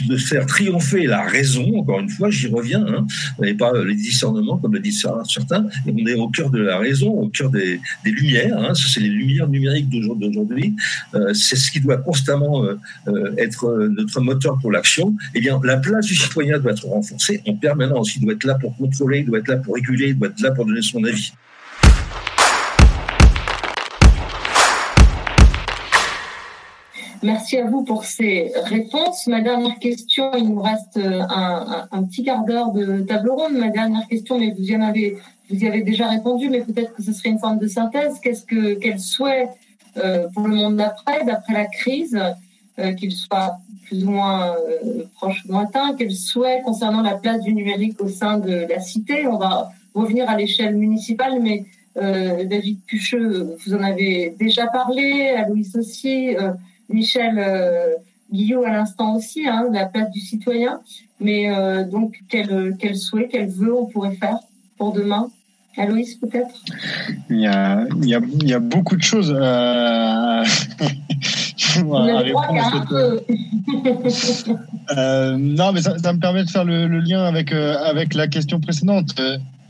de 0.00 0.16
faire 0.16 0.46
triompher 0.46 1.06
la 1.06 1.22
raison, 1.22 1.76
encore 1.76 2.00
une 2.00 2.08
fois, 2.08 2.30
j'y 2.30 2.48
reviens, 2.48 2.84
hein, 2.86 3.06
et 3.44 3.54
pas 3.54 3.72
les 3.84 3.94
discernements, 3.94 4.56
comme 4.56 4.74
le 4.74 4.80
disent 4.80 5.06
certains, 5.28 5.66
et 5.86 5.92
on 5.92 6.06
est 6.06 6.14
au 6.14 6.28
cœur 6.28 6.50
de 6.50 6.60
la 6.60 6.78
raison, 6.78 7.08
au 7.08 7.28
cœur 7.28 7.50
des, 7.50 7.80
lumières, 8.04 8.58
hein, 8.58 8.72
c'est 8.74 9.00
les 9.00 9.08
lumières 9.08 9.48
numériques 9.48 9.90
d'aujourd'hui, 9.90 10.74
euh, 11.14 11.34
c'est 11.34 11.56
ce 11.56 11.70
qui 11.70 11.80
doit 11.80 11.98
constamment 11.98 12.64
euh, 12.64 12.78
euh, 13.08 13.34
être 13.36 13.88
notre 13.88 14.20
moteur 14.20 14.58
pour 14.60 14.72
l'action, 14.72 15.14
eh 15.34 15.40
bien, 15.40 15.60
la 15.62 15.76
place 15.76 16.06
du 16.06 16.14
citoyen 16.14 16.58
doit 16.58 16.72
être 16.72 16.86
renforcée 16.86 17.42
en 17.46 17.54
permanence, 17.54 18.16
il 18.16 18.22
doit 18.22 18.32
être 18.32 18.44
là 18.44 18.54
pour 18.54 18.76
contrôler, 18.76 19.20
il 19.20 19.26
doit 19.26 19.38
être 19.38 19.48
là 19.48 19.56
pour 19.56 19.74
réguler, 19.74 20.08
il 20.08 20.18
doit 20.18 20.28
être 20.28 20.40
là 20.40 20.52
pour 20.52 20.66
donner 20.66 20.82
son 20.82 21.04
avis. 21.04 21.32
Merci 27.22 27.56
à 27.56 27.66
vous 27.66 27.84
pour 27.84 28.04
ces 28.04 28.50
réponses. 28.64 29.28
Ma 29.28 29.40
dernière 29.40 29.78
question, 29.78 30.32
il 30.34 30.48
nous 30.48 30.60
reste 30.60 30.96
euh, 30.96 31.22
un, 31.28 32.02
petit 32.02 32.24
quart 32.24 32.44
d'heure 32.44 32.72
de 32.72 33.02
table 33.02 33.30
ronde. 33.30 33.52
Ma 33.52 33.68
dernière 33.68 34.08
question, 34.08 34.40
mais 34.40 34.50
vous 34.50 34.64
y 34.64 34.74
avez 34.74 35.82
déjà 35.82 36.08
répondu, 36.08 36.50
mais 36.50 36.62
peut-être 36.62 36.94
que 36.94 37.02
ce 37.02 37.12
serait 37.12 37.28
une 37.28 37.38
forme 37.38 37.60
de 37.60 37.68
synthèse. 37.68 38.18
Qu'est-ce 38.20 38.44
que, 38.44 38.74
quel 38.74 38.98
souhait 38.98 39.50
euh, 39.98 40.26
pour 40.34 40.48
le 40.48 40.56
monde 40.56 40.76
d'après, 40.76 41.24
d'après 41.24 41.52
la 41.52 41.66
crise, 41.66 42.20
euh, 42.80 42.92
qu'il 42.94 43.12
soit 43.12 43.58
plus 43.86 44.04
ou 44.04 44.10
moins 44.10 44.56
proche 45.14 45.44
ou 45.44 45.52
lointain, 45.52 45.94
quel 45.96 46.10
souhait 46.10 46.62
concernant 46.64 47.02
la 47.02 47.14
place 47.14 47.42
du 47.42 47.54
numérique 47.54 48.00
au 48.02 48.08
sein 48.08 48.38
de 48.38 48.66
la 48.68 48.80
cité? 48.80 49.28
On 49.28 49.36
va 49.36 49.70
revenir 49.94 50.28
à 50.28 50.36
l'échelle 50.36 50.74
municipale, 50.74 51.40
mais 51.40 51.66
David 51.94 52.80
Pucheux, 52.86 53.54
vous 53.64 53.74
en 53.74 53.82
avez 53.82 54.34
déjà 54.40 54.66
parlé, 54.66 55.28
à 55.36 55.46
Louis 55.46 55.70
aussi. 55.76 56.34
Michel 56.88 57.38
euh, 57.38 57.94
Guillot 58.32 58.64
à 58.64 58.70
l'instant 58.70 59.16
aussi, 59.16 59.46
hein, 59.46 59.68
la 59.72 59.86
place 59.86 60.10
du 60.10 60.20
citoyen. 60.20 60.80
Mais 61.20 61.50
euh, 61.50 61.84
donc, 61.84 62.20
quel, 62.28 62.76
quel 62.78 62.96
souhait, 62.96 63.28
quel 63.30 63.48
vœu 63.48 63.74
on 63.74 63.86
pourrait 63.86 64.16
faire 64.16 64.38
pour 64.76 64.92
demain? 64.92 65.30
Aloïs, 65.78 66.16
peut-être? 66.16 66.54
Il 67.30 67.40
y, 67.40 67.46
a, 67.46 67.86
il, 68.02 68.20
il 68.42 68.48
y 68.48 68.52
a 68.52 68.58
beaucoup 68.58 68.96
de 68.96 69.02
choses 69.02 69.34
euh, 69.34 69.38
euh, 74.96 75.36
non, 75.38 75.72
mais 75.72 75.80
ça, 75.80 75.96
ça, 75.98 76.12
me 76.12 76.18
permet 76.18 76.44
de 76.44 76.50
faire 76.50 76.66
le, 76.66 76.86
le 76.86 77.00
lien 77.00 77.24
avec, 77.24 77.50
euh, 77.52 77.78
avec 77.84 78.12
la 78.12 78.28
question 78.28 78.60
précédente. 78.60 79.18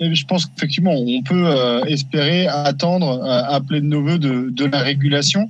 je 0.01 0.25
pense 0.25 0.47
qu'effectivement, 0.47 0.95
on 0.95 1.23
peut 1.23 1.47
espérer 1.87 2.49
attendre, 2.49 3.23
appeler 3.25 3.81
de 3.81 3.87
nos 3.87 4.03
voeux 4.03 4.19
de, 4.19 4.51
de 4.51 4.65
la 4.65 4.81
régulation 4.81 5.49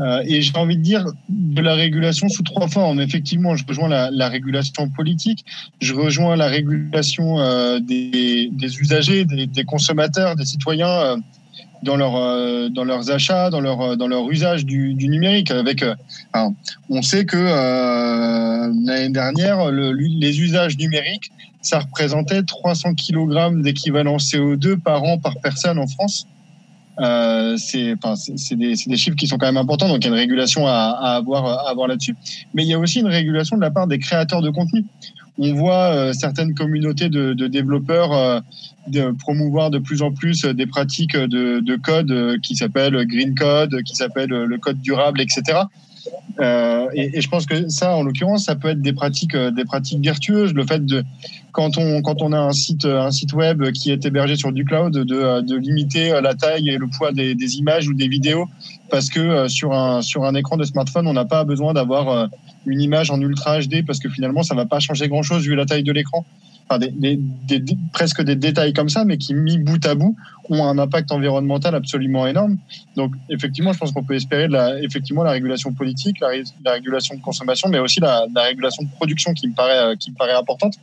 Euh, 0.00 0.22
et 0.26 0.42
j'ai 0.42 0.56
envie 0.56 0.76
de 0.76 0.82
dire 0.82 1.04
de 1.28 1.60
la 1.60 1.74
régulation 1.74 2.28
sous 2.28 2.42
trois 2.42 2.68
formes. 2.68 3.00
Effectivement, 3.00 3.54
je 3.56 3.64
rejoins 3.66 3.88
la, 3.88 4.10
la 4.10 4.28
régulation 4.28 4.88
politique, 4.88 5.44
je 5.80 5.94
rejoins 5.94 6.36
la 6.36 6.48
régulation 6.48 7.38
euh, 7.38 7.78
des, 7.78 8.50
usagers, 8.80 9.24
des, 9.24 9.64
consommateurs, 9.64 10.36
des 10.36 10.44
citoyens 10.44 10.88
euh, 10.88 11.16
dans, 11.82 11.96
leur, 11.96 12.70
dans 12.70 12.84
leurs 12.84 13.10
achats, 13.10 13.50
dans 13.50 13.60
leur, 13.60 13.96
dans 13.96 14.08
leur 14.08 14.28
usage 14.30 14.64
du, 14.64 14.94
numérique. 14.94 15.50
Avec, 15.50 15.84
on 16.88 17.02
sait 17.02 17.26
que 17.26 17.36
l'année 18.86 19.10
dernière, 19.10 19.70
le, 19.70 19.92
les 19.92 20.40
usages 20.40 20.78
numériques, 20.78 21.30
ça 21.60 21.80
représentait 21.80 22.42
300 22.42 22.94
kg 22.94 23.60
d'équivalent 23.62 24.16
CO2 24.16 24.78
par 24.78 25.02
an 25.02 25.18
par 25.18 25.34
personne 25.42 25.78
en 25.78 25.86
France. 25.86 26.26
Euh, 27.00 27.56
c'est 27.56 27.92
enfin, 27.92 28.14
des, 28.52 28.74
des, 28.86 28.96
chiffres 28.96 29.16
qui 29.16 29.26
sont 29.26 29.36
quand 29.36 29.46
même 29.46 29.56
importants, 29.56 29.88
donc 29.88 29.98
il 29.98 30.04
y 30.04 30.06
a 30.06 30.10
une 30.10 30.18
régulation 30.18 30.66
à, 30.66 30.96
à 31.00 31.16
avoir, 31.16 31.44
à 31.44 31.70
avoir 31.70 31.88
là-dessus. 31.88 32.14
Mais 32.54 32.62
il 32.62 32.68
y 32.68 32.74
a 32.74 32.78
aussi 32.78 33.00
une 33.00 33.08
régulation 33.08 33.56
de 33.56 33.62
la 33.62 33.70
part 33.70 33.88
des 33.88 33.98
créateurs 33.98 34.42
de 34.42 34.50
contenu. 34.50 34.84
On 35.38 35.52
voit 35.54 35.92
euh, 35.92 36.12
certaines 36.12 36.54
communautés 36.54 37.08
de, 37.08 37.32
de 37.32 37.46
développeurs 37.48 38.12
euh, 38.12 38.40
de 38.86 39.10
promouvoir 39.18 39.70
de 39.70 39.78
plus 39.78 40.02
en 40.02 40.12
plus 40.12 40.44
des 40.44 40.66
pratiques 40.66 41.16
de, 41.16 41.58
de 41.60 41.76
code 41.76 42.10
euh, 42.12 42.38
qui 42.40 42.54
s'appellent 42.54 43.04
green 43.06 43.34
code, 43.34 43.82
qui 43.82 43.96
s'appellent 43.96 44.30
le 44.30 44.58
code 44.58 44.80
durable, 44.80 45.20
etc. 45.20 45.62
Euh, 46.40 46.86
et, 46.94 47.20
je 47.20 47.28
pense 47.28 47.46
que 47.46 47.68
ça, 47.68 47.96
en 47.96 48.02
l'occurrence, 48.02 48.44
ça 48.44 48.56
peut 48.56 48.68
être 48.68 48.82
des 48.82 48.92
pratiques, 48.92 49.34
euh, 49.34 49.50
des 49.50 49.64
pratiques 49.64 50.02
vertueuses. 50.02 50.52
Le 50.52 50.64
fait 50.64 50.84
de, 50.84 51.04
quand 51.52 51.78
on, 51.78 52.02
quand 52.02 52.22
on 52.22 52.32
a 52.32 52.38
un 52.38 52.52
site, 52.52 52.84
un 52.84 53.10
site 53.10 53.32
web 53.32 53.70
qui 53.72 53.90
est 53.90 54.04
hébergé 54.04 54.36
sur 54.36 54.52
du 54.52 54.64
cloud, 54.64 54.92
de, 54.92 55.56
limiter 55.56 56.20
la 56.20 56.34
taille 56.34 56.68
et 56.68 56.78
le 56.78 56.86
poids 56.88 57.12
des, 57.12 57.56
images 57.56 57.88
ou 57.88 57.94
des 57.94 58.08
vidéos, 58.08 58.46
parce 58.90 59.08
que 59.08 59.20
euh, 59.20 59.48
sur 59.48 59.72
un, 59.72 60.02
sur 60.02 60.24
un 60.24 60.34
écran 60.34 60.56
de 60.56 60.64
smartphone, 60.64 61.06
on 61.06 61.12
n'a 61.12 61.24
pas 61.24 61.44
besoin 61.44 61.72
d'avoir 61.72 62.28
une 62.66 62.80
image 62.80 63.10
en 63.10 63.20
ultra 63.20 63.60
HD, 63.60 63.84
parce 63.86 63.98
que 63.98 64.08
finalement, 64.08 64.42
ça 64.42 64.54
va 64.54 64.66
pas 64.66 64.80
changer 64.80 65.08
grand 65.08 65.22
chose 65.22 65.44
vu 65.46 65.54
la 65.54 65.66
taille 65.66 65.84
de 65.84 65.92
l'écran 65.92 66.24
enfin 66.68 66.84
presque 67.92 68.22
des 68.22 68.36
détails 68.36 68.72
comme 68.72 68.88
ça, 68.88 69.04
mais 69.04 69.18
qui 69.18 69.34
mis 69.34 69.58
bout 69.58 69.84
à 69.86 69.94
bout 69.94 70.16
ont 70.48 70.64
un 70.64 70.78
impact 70.78 71.12
environnemental 71.12 71.74
absolument 71.74 72.26
énorme. 72.26 72.58
Donc 72.96 73.12
effectivement, 73.30 73.72
je 73.72 73.78
pense 73.78 73.92
qu'on 73.92 74.04
peut 74.04 74.14
espérer 74.14 74.48
la, 74.48 74.80
effectivement 74.82 75.22
la 75.22 75.32
régulation 75.32 75.72
politique, 75.72 76.20
la, 76.20 76.28
la 76.64 76.72
régulation 76.72 77.14
de 77.14 77.20
consommation, 77.20 77.68
mais 77.68 77.78
aussi 77.78 78.00
la, 78.00 78.26
la, 78.34 78.42
régulation 78.42 78.82
de 78.82 78.88
production 78.90 79.32
qui 79.32 79.48
me 79.48 79.54
paraît 79.54 79.78
euh, 79.78 79.96
qui 79.96 80.10
me 80.10 80.16
paraît 80.16 80.34
importante. 80.34 80.74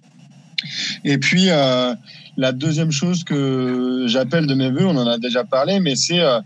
Et 1.03 1.17
puis 1.17 1.45
euh, 1.50 1.95
la 2.38 2.51
deuxième 2.51 2.91
chose 2.91 3.23
que 3.23 4.05
j'appelle 4.07 4.47
de 4.47 4.53
mes 4.53 4.69
voeux, 4.69 4.85
on 4.85 4.97
en 4.97 5.07
a 5.07 5.17
déjà 5.17 5.43
parlé, 5.43 5.79
mais 5.79 5.95
c'est 5.95 6.19
euh, 6.19 6.39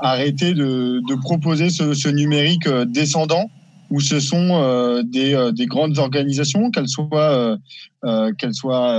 arrêter 0.00 0.54
de, 0.54 1.00
proposer 1.22 1.70
ce, 1.70 2.08
numérique 2.08 2.68
descendant 2.68 3.50
où 3.96 4.00
ce 4.00 4.20
sont 4.20 4.50
euh, 4.50 5.02
des, 5.02 5.32
euh, 5.32 5.52
des, 5.52 5.64
grandes 5.64 5.96
organisations, 5.96 6.70
qu'elles 6.70 6.86
soient, 6.88 7.58
euh, 8.04 8.30
qu'elles 8.34 8.52
soient, 8.52 8.92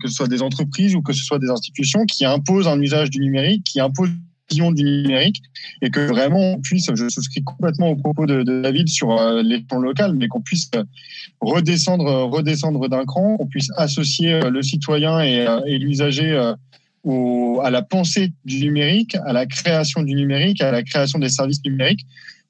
que 0.00 0.08
ce 0.08 0.24
des 0.24 0.40
entreprises 0.40 0.94
ou 0.94 1.02
que 1.02 1.12
ce 1.12 1.22
soit 1.22 1.38
des 1.38 1.50
institutions, 1.50 2.06
qui 2.06 2.24
imposent 2.24 2.66
un 2.66 2.80
usage 2.80 3.10
du 3.10 3.20
numérique, 3.20 3.62
qui 3.64 3.78
imposent 3.78 4.08
du 4.50 4.62
numérique 4.62 5.42
et 5.82 5.90
que 5.90 6.00
vraiment 6.00 6.54
on 6.54 6.60
puisse, 6.60 6.88
je 6.94 7.10
souscris 7.10 7.44
complètement 7.44 7.90
au 7.90 7.96
propos 7.96 8.24
de, 8.24 8.42
David 8.42 8.88
sur 8.88 9.14
les 9.42 9.60
plans 9.60 9.80
locaux, 9.80 10.14
mais 10.14 10.28
qu'on 10.28 10.40
puisse 10.40 10.70
redescendre, 11.42 12.06
redescendre 12.30 12.88
d'un 12.88 13.04
cran, 13.04 13.36
qu'on 13.36 13.46
puisse 13.46 13.68
associer 13.76 14.40
le 14.40 14.62
citoyen 14.62 15.20
et, 15.20 15.78
l'usager 15.78 16.34
à 16.34 17.70
la 17.70 17.82
pensée 17.82 18.32
du 18.46 18.64
numérique, 18.64 19.14
à 19.26 19.34
la 19.34 19.44
création 19.44 20.02
du 20.02 20.14
numérique, 20.14 20.62
à 20.62 20.70
la 20.70 20.82
création 20.82 21.18
des 21.18 21.28
services 21.28 21.62
numériques 21.62 22.06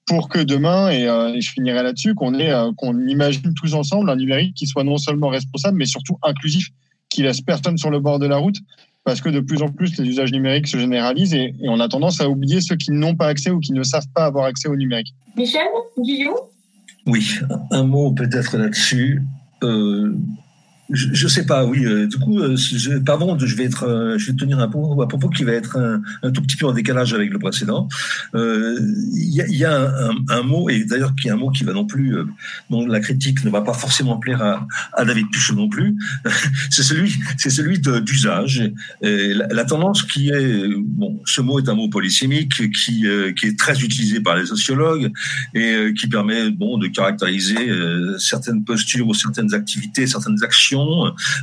pour 0.09 0.29
que 0.29 0.39
demain, 0.39 0.91
et, 0.91 1.07
euh, 1.07 1.35
et 1.35 1.41
je 1.41 1.53
finirai 1.53 1.83
là-dessus, 1.83 2.15
qu'on 2.15 2.35
ait, 2.35 2.51
euh, 2.51 2.73
qu'on 2.77 2.99
imagine 3.07 3.53
tous 3.55 3.75
ensemble 3.75 4.11
un 4.11 4.17
numérique 4.17 4.55
qui 4.55 4.67
soit 4.67 4.85
non 4.85 4.97
seulement 4.97 5.29
responsable, 5.29 5.77
mais 5.77 5.87
surtout 5.87 6.19
inclusif, 6.23 6.69
qui 7.09 7.23
laisse 7.23 7.41
personne 7.41 7.79
sur 7.79 7.91
le 7.91 8.01
bord 8.01 8.19
de 8.19 8.27
la 8.27 8.37
route, 8.39 8.57
parce 9.05 9.21
que 9.21 9.29
de 9.29 9.41
plus 9.41 9.63
en 9.63 9.69
plus, 9.69 9.99
les 9.99 10.09
usages 10.09 10.33
numériques 10.33 10.67
se 10.67 10.79
généralisent 10.79 11.35
et, 11.35 11.55
et 11.61 11.69
on 11.69 11.81
a 11.81 11.89
tendance 11.89 12.21
à 12.21 12.29
oublier 12.29 12.61
ceux 12.61 12.77
qui 12.77 12.91
n'ont 12.91 13.15
pas 13.15 13.29
accès 13.29 13.51
ou 13.51 13.61
qui 13.61 13.73
ne 13.73 13.83
savent 13.83 14.09
pas 14.15 14.25
avoir 14.25 14.47
accès 14.47 14.69
au 14.69 14.77
numérique. 14.77 15.15
Michel, 15.37 15.63
Guillaume? 15.99 16.35
Oui, 17.07 17.39
un 17.71 17.85
mot 17.85 18.13
peut-être 18.13 18.59
là-dessus. 18.59 19.23
Euh, 19.63 20.15
je, 20.91 21.09
je 21.13 21.29
sais 21.29 21.45
pas, 21.45 21.65
oui. 21.67 21.85
Euh, 21.85 22.07
du 22.07 22.17
coup, 22.17 22.39
euh, 22.39 22.57
je, 22.57 22.99
pardon, 22.99 23.39
je 23.39 23.55
vais 23.55 23.65
être, 23.65 23.85
euh, 23.85 24.17
je 24.17 24.31
vais 24.31 24.37
tenir 24.37 24.59
un 24.59 24.69
propos, 24.69 25.03
un 25.03 25.07
propos 25.07 25.29
qui 25.29 25.45
va 25.45 25.53
être 25.53 25.77
un, 26.23 26.31
tout 26.31 26.41
petit 26.41 26.57
peu 26.57 26.67
en 26.67 26.73
décalage 26.73 27.13
avec 27.13 27.31
le 27.31 27.39
précédent. 27.39 27.89
Il 28.33 28.41
euh, 28.41 28.81
y, 29.13 29.43
a, 29.43 29.47
y 29.49 29.65
a 29.65 29.83
un, 29.83 30.17
un, 30.29 30.43
mot, 30.43 30.71
et 30.71 30.85
d'ailleurs 30.85 31.15
qui 31.15 31.29
est 31.29 31.31
un 31.31 31.37
mot 31.37 31.51
qui 31.51 31.65
va 31.65 31.75
non 31.75 31.87
plus, 31.87 32.17
dont 32.71 32.87
la 32.87 33.01
critique 33.01 33.45
ne 33.45 33.51
va 33.51 33.61
pas 33.61 33.75
forcément 33.75 34.17
plaire 34.17 34.43
à, 34.43 34.67
à 34.95 35.05
David 35.05 35.27
Puchot 35.31 35.55
non 35.55 35.69
plus. 35.69 35.95
c'est 36.71 36.83
celui, 36.83 37.15
c'est 37.37 37.51
celui 37.51 37.79
d'usage. 37.81 38.71
La, 39.03 39.47
la, 39.49 39.65
tendance 39.65 40.03
qui 40.03 40.31
est, 40.31 40.69
bon, 40.79 41.21
ce 41.27 41.43
mot 41.43 41.59
est 41.59 41.69
un 41.69 41.75
mot 41.75 41.89
polysémique 41.91 42.55
qui, 42.73 43.05
qui 43.37 43.47
est 43.47 43.59
très 43.59 43.79
utilisé 43.81 44.21
par 44.21 44.37
les 44.37 44.47
sociologues 44.47 45.13
et 45.55 45.93
qui 45.99 46.07
permet, 46.07 46.51
bon, 46.51 46.79
de 46.79 46.87
caractériser 46.87 47.57
certaines 48.19 48.65
postures 48.65 49.07
ou 49.07 49.15
certaines 49.15 49.53
activités, 49.53 50.07
certaines 50.07 50.43
actions 50.43 50.78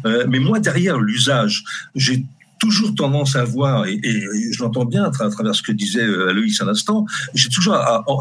euh, 0.05 0.25
mais 0.29 0.39
moi, 0.39 0.59
derrière 0.59 0.99
l'usage, 0.99 1.63
j'ai 1.95 2.25
toujours 2.59 2.95
tendance 2.95 3.35
à 3.35 3.43
voir, 3.43 3.85
et, 3.85 3.99
je 4.03 4.63
l'entends 4.63 4.85
bien 4.85 5.03
à, 5.03 5.11
travers 5.11 5.53
ce 5.53 5.61
que 5.61 5.71
disait 5.71 6.03
euh, 6.03 6.31
Loïs 6.33 6.59
à 6.61 6.65
l'instant, 6.65 7.05
j'ai 7.33 7.49
toujours 7.49 7.77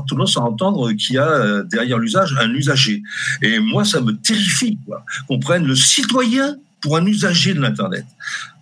tendance 0.08 0.36
à 0.36 0.42
entendre 0.42 0.92
qu'il 0.92 1.16
y 1.16 1.18
a 1.18 1.28
euh, 1.28 1.62
derrière 1.64 1.98
l'usage 1.98 2.34
un 2.40 2.50
usager. 2.50 3.02
Et 3.42 3.58
moi, 3.58 3.84
ça 3.84 4.00
me 4.00 4.12
terrifie 4.12 4.78
qu'on 5.28 5.38
prenne 5.38 5.64
le 5.64 5.76
citoyen 5.76 6.56
pour 6.84 6.98
un 6.98 7.06
usager 7.06 7.54
de 7.54 7.62
l'Internet. 7.62 8.04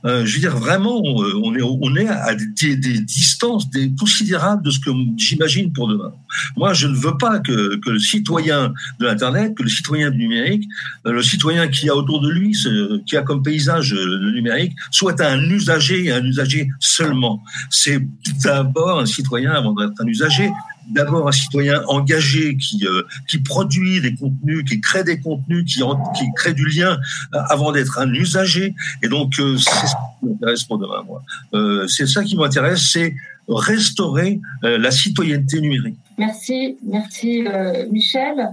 Euh, 0.04 0.24
je 0.24 0.35
veux 0.35 0.40
dire, 0.40 0.56
vraiment, 0.56 1.02
on, 1.02 1.54
est, 1.56 1.62
on 1.62 1.96
est 1.96 2.06
à 2.06 2.37
des, 2.37 2.76
des 2.76 3.00
distances 3.00 3.66
considérables 3.98 4.64
de 4.64 4.70
ce 4.70 4.78
que 4.78 4.90
j'imagine 5.16 5.72
pour 5.72 5.88
demain. 5.88 6.12
Moi, 6.56 6.72
je 6.72 6.87
ne 6.87 6.94
veux 6.94 7.18
pas 7.18 7.40
que, 7.40 7.76
que 7.76 7.90
le 7.90 7.98
citoyen 7.98 8.72
de 9.00 9.06
l'Internet, 9.06 9.56
que 9.56 9.64
le 9.64 9.68
citoyen 9.68 10.12
du 10.12 10.18
numérique, 10.18 10.68
euh, 11.06 11.12
le 11.12 11.22
citoyen 11.22 11.66
qui 11.66 11.88
a 11.88 11.96
autour 11.96 12.20
de 12.20 12.30
lui, 12.30 12.54
ce, 12.54 13.02
qui 13.06 13.16
a 13.16 13.22
comme 13.22 13.42
paysage 13.42 13.92
euh, 13.92 14.04
le 14.04 14.30
numérique, 14.30 14.72
soit 14.92 15.20
un 15.20 15.42
usager 15.50 16.04
et 16.04 16.12
un 16.12 16.24
usager 16.24 16.68
seulement. 16.78 17.42
C'est 17.70 18.00
d'abord 18.44 19.00
un 19.00 19.06
citoyen 19.06 19.50
avant 19.50 19.72
d'être 19.72 20.00
un 20.00 20.06
usager 20.06 20.48
d'abord 20.88 21.28
un 21.28 21.32
citoyen 21.32 21.82
engagé 21.88 22.56
qui, 22.56 22.86
euh, 22.86 23.02
qui 23.28 23.38
produit 23.38 24.00
des 24.00 24.14
contenus, 24.14 24.64
qui 24.68 24.80
crée 24.80 25.04
des 25.04 25.20
contenus, 25.20 25.64
qui, 25.64 25.82
en, 25.82 25.96
qui 26.12 26.24
crée 26.34 26.54
du 26.54 26.66
lien 26.66 26.98
euh, 27.34 27.38
avant 27.48 27.72
d'être 27.72 27.98
un 27.98 28.12
usager. 28.12 28.74
Et 29.02 29.08
donc, 29.08 29.38
euh, 29.38 29.56
c'est 29.56 29.86
ça 29.86 29.98
qui 30.20 30.26
m'intéresse 30.26 30.64
pour 30.64 30.78
demain, 30.78 31.02
moi. 31.06 31.22
Euh, 31.54 31.86
c'est 31.88 32.06
ça 32.06 32.22
qui 32.24 32.36
m'intéresse, 32.36 32.90
c'est 32.92 33.14
restaurer 33.48 34.40
euh, 34.64 34.78
la 34.78 34.90
citoyenneté 34.90 35.60
numérique. 35.60 35.96
Merci, 36.18 36.76
merci 36.86 37.44
Michel. 37.90 38.50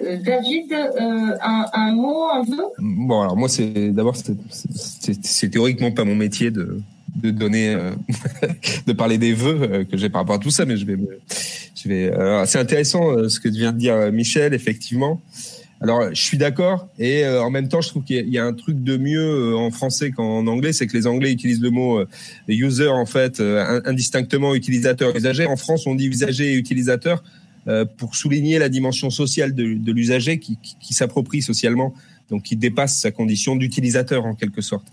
David, 0.00 0.72
un, 0.72 1.66
un, 1.74 1.92
mot, 1.92 2.24
un 2.32 2.42
vœu? 2.42 2.64
Bon, 2.78 3.20
alors 3.20 3.36
moi, 3.36 3.50
c'est 3.50 3.90
d'abord, 3.90 4.16
c'est 4.16 5.50
théoriquement 5.50 5.92
pas 5.92 6.04
mon 6.04 6.14
métier 6.14 6.50
de, 6.50 6.80
de 7.16 7.30
donner, 7.30 7.74
euh, 7.74 7.90
de 8.86 8.92
parler 8.92 9.18
des 9.18 9.32
vœux 9.32 9.58
euh, 9.62 9.84
que 9.84 9.96
j'ai 9.96 10.08
par 10.08 10.22
rapport 10.22 10.36
à 10.36 10.38
tout 10.38 10.50
ça, 10.50 10.64
mais 10.64 10.76
je 10.76 10.86
vais, 10.86 10.96
je 11.74 11.88
vais. 11.88 12.12
c'est 12.46 12.58
intéressant 12.58 13.10
euh, 13.10 13.28
ce 13.28 13.40
que 13.40 13.48
vient 13.48 13.72
de 13.72 13.78
dire 13.78 14.12
Michel, 14.12 14.54
effectivement. 14.54 15.20
Alors, 15.82 16.14
je 16.14 16.22
suis 16.22 16.36
d'accord, 16.36 16.88
et 16.98 17.26
en 17.26 17.48
même 17.48 17.68
temps, 17.68 17.80
je 17.80 17.88
trouve 17.88 18.04
qu'il 18.04 18.28
y, 18.28 18.36
a 18.36 18.44
un 18.44 18.52
truc 18.52 18.84
de 18.84 18.98
mieux 18.98 19.56
en 19.56 19.70
français 19.70 20.10
qu'en 20.10 20.46
anglais, 20.46 20.74
c'est 20.74 20.86
que 20.86 20.94
les 20.94 21.06
Anglais 21.06 21.32
utilisent 21.32 21.62
le 21.62 21.70
mot 21.70 22.04
user 22.48 22.88
en 22.88 23.06
fait 23.06 23.40
indistinctement 23.86 24.54
utilisateur 24.54 25.16
usager. 25.16 25.46
En 25.46 25.56
France, 25.56 25.86
on 25.86 25.94
dit 25.94 26.06
usager 26.06 26.52
et 26.52 26.54
utilisateur 26.54 27.24
pour 27.96 28.14
souligner 28.14 28.58
la 28.58 28.68
dimension 28.68 29.08
sociale 29.08 29.54
de, 29.54 29.72
de 29.72 29.92
l'usager 29.92 30.38
qui, 30.38 30.58
qui 30.60 30.92
s'approprie 30.92 31.40
socialement 31.40 31.94
donc 32.30 32.42
qui 32.42 32.56
dépasse 32.56 32.98
sa 33.00 33.10
condition 33.10 33.56
d'utilisateur 33.56 34.24
en 34.24 34.34
quelque 34.34 34.60
sorte. 34.60 34.86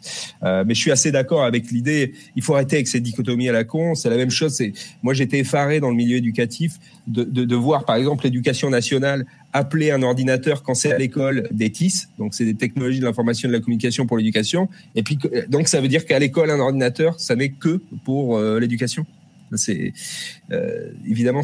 Euh, 0.43 0.63
mais 0.65 0.73
je 0.73 0.81
suis 0.81 0.91
assez 0.91 1.11
d'accord 1.11 1.43
avec 1.43 1.71
l'idée, 1.71 2.13
il 2.35 2.43
faut 2.43 2.55
arrêter 2.55 2.77
avec 2.77 2.87
ces 2.87 2.99
dichotomies 2.99 3.49
à 3.49 3.53
la 3.53 3.63
con. 3.63 3.95
C'est 3.95 4.09
la 4.09 4.17
même 4.17 4.31
chose. 4.31 4.61
Moi 5.03 5.13
j'étais 5.13 5.39
effaré 5.39 5.79
dans 5.79 5.89
le 5.89 5.95
milieu 5.95 6.17
éducatif 6.17 6.79
de, 7.07 7.23
de, 7.23 7.45
de 7.45 7.55
voir 7.55 7.85
par 7.85 7.95
exemple 7.95 8.23
l'éducation 8.25 8.69
nationale 8.69 9.25
appeler 9.53 9.91
un 9.91 10.03
ordinateur 10.03 10.61
quand 10.61 10.75
c'est 10.75 10.91
à 10.91 10.97
l'école 10.97 11.47
des 11.51 11.71
TIS, 11.71 12.09
donc 12.17 12.33
c'est 12.33 12.45
des 12.45 12.55
technologies 12.55 12.99
de 12.99 13.05
l'information 13.05 13.47
et 13.47 13.51
de 13.51 13.57
la 13.57 13.63
communication 13.63 14.05
pour 14.05 14.17
l'éducation. 14.17 14.69
Et 14.95 15.03
puis 15.03 15.17
donc 15.47 15.67
ça 15.67 15.81
veut 15.81 15.87
dire 15.87 16.05
qu'à 16.05 16.19
l'école 16.19 16.51
un 16.51 16.59
ordinateur, 16.59 17.19
ça 17.19 17.35
n'est 17.35 17.49
que 17.49 17.81
pour 18.03 18.37
euh, 18.37 18.59
l'éducation. 18.59 19.05
C'est 19.55 19.93
euh, 20.51 20.91
évidemment, 21.05 21.41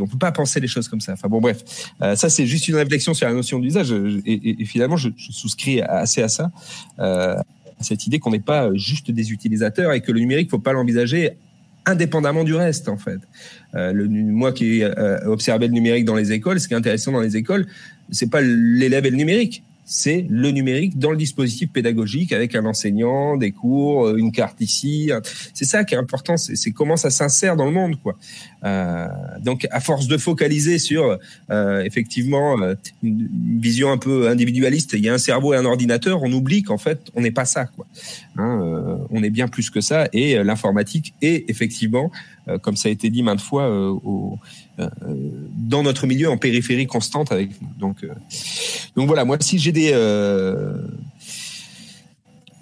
on 0.00 0.06
peut 0.06 0.18
pas 0.18 0.32
penser 0.32 0.60
les 0.60 0.68
choses 0.68 0.88
comme 0.88 1.00
ça. 1.00 1.12
Enfin 1.14 1.28
bon, 1.28 1.40
bref, 1.40 1.62
euh, 2.02 2.16
ça 2.16 2.28
c'est 2.28 2.46
juste 2.46 2.68
une 2.68 2.76
réflexion 2.76 3.14
sur 3.14 3.26
la 3.26 3.34
notion 3.34 3.58
d'usage. 3.58 3.92
Et, 3.92 4.32
et, 4.32 4.62
et 4.62 4.64
finalement, 4.64 4.96
je, 4.96 5.08
je, 5.16 5.32
souscris 5.32 5.80
assez 5.80 6.22
à 6.22 6.28
ça, 6.28 6.50
euh, 6.98 7.36
à 7.36 7.82
cette 7.82 8.06
idée 8.06 8.18
qu'on 8.18 8.30
n'est 8.30 8.40
pas 8.40 8.70
juste 8.74 9.10
des 9.10 9.32
utilisateurs 9.32 9.92
et 9.92 10.00
que 10.00 10.12
le 10.12 10.20
numérique, 10.20 10.50
faut 10.50 10.58
pas 10.58 10.72
l'envisager 10.72 11.36
indépendamment 11.86 12.44
du 12.44 12.54
reste 12.54 12.88
en 12.88 12.98
fait. 12.98 13.20
Euh, 13.74 13.92
le, 13.92 14.08
moi 14.08 14.52
qui 14.52 14.80
ai 14.80 14.84
euh, 14.84 15.24
observé 15.26 15.68
le 15.68 15.72
numérique 15.72 16.04
dans 16.04 16.16
les 16.16 16.32
écoles, 16.32 16.60
ce 16.60 16.68
qui 16.68 16.74
est 16.74 16.76
intéressant 16.76 17.12
dans 17.12 17.20
les 17.20 17.36
écoles, 17.36 17.66
c'est 18.10 18.30
pas 18.30 18.40
l'élève 18.42 19.06
et 19.06 19.10
le 19.10 19.16
numérique, 19.16 19.62
c'est 19.86 20.26
le 20.28 20.50
numérique 20.50 20.98
dans 20.98 21.10
le 21.10 21.16
dispositif 21.16 21.70
pédagogique 21.72 22.32
avec 22.32 22.54
un 22.54 22.66
enseignant, 22.66 23.36
des 23.36 23.52
cours, 23.52 24.06
euh, 24.06 24.16
une 24.16 24.32
carte 24.32 24.60
ici. 24.60 25.10
C'est 25.54 25.64
ça 25.64 25.84
qui 25.84 25.94
est 25.94 25.98
important, 25.98 26.36
c'est 26.36 26.70
comment 26.72 26.96
ça 26.96 27.10
s'insère 27.10 27.56
dans 27.56 27.64
le 27.64 27.70
monde, 27.70 27.96
quoi. 28.02 28.16
Euh, 28.64 29.06
donc, 29.40 29.66
à 29.70 29.80
force 29.80 30.08
de 30.08 30.16
focaliser 30.16 30.78
sur 30.78 31.18
euh, 31.50 31.84
effectivement 31.84 32.60
euh, 32.60 32.74
une, 33.02 33.28
vision 33.60 33.92
un 33.92 33.98
peu 33.98 34.28
individualiste, 34.28 34.94
il 34.94 35.04
y 35.04 35.08
a 35.08 35.14
un 35.14 35.18
cerveau 35.18 35.54
et 35.54 35.56
un 35.56 35.64
ordinateur, 35.64 36.22
on 36.22 36.32
oublie 36.32 36.62
qu'en 36.62 36.78
fait, 36.78 37.00
on 37.14 37.20
n'est 37.20 37.30
pas 37.30 37.44
ça, 37.44 37.66
quoi. 37.66 37.86
Hein, 38.36 38.60
euh, 38.62 38.96
on 39.10 39.22
est 39.22 39.30
bien 39.30 39.46
plus 39.46 39.70
que 39.70 39.80
ça, 39.80 40.08
et 40.12 40.42
l'informatique 40.42 41.14
est 41.22 41.48
effectivement, 41.48 42.10
comme 42.62 42.76
ça 42.76 42.88
a 42.88 42.92
été 42.92 43.10
dit 43.10 43.22
maintes 43.22 43.40
fois, 43.40 43.68
au, 43.70 44.38
dans 44.78 45.82
notre 45.82 46.06
milieu 46.06 46.30
en 46.30 46.36
périphérie 46.36 46.86
constante 46.86 47.32
avec 47.32 47.50
nous. 47.60 47.68
Donc, 47.78 48.06
donc 48.96 49.06
voilà, 49.06 49.24
moi 49.24 49.36
si 49.40 49.58
j'ai 49.58 49.72
des 49.72 49.92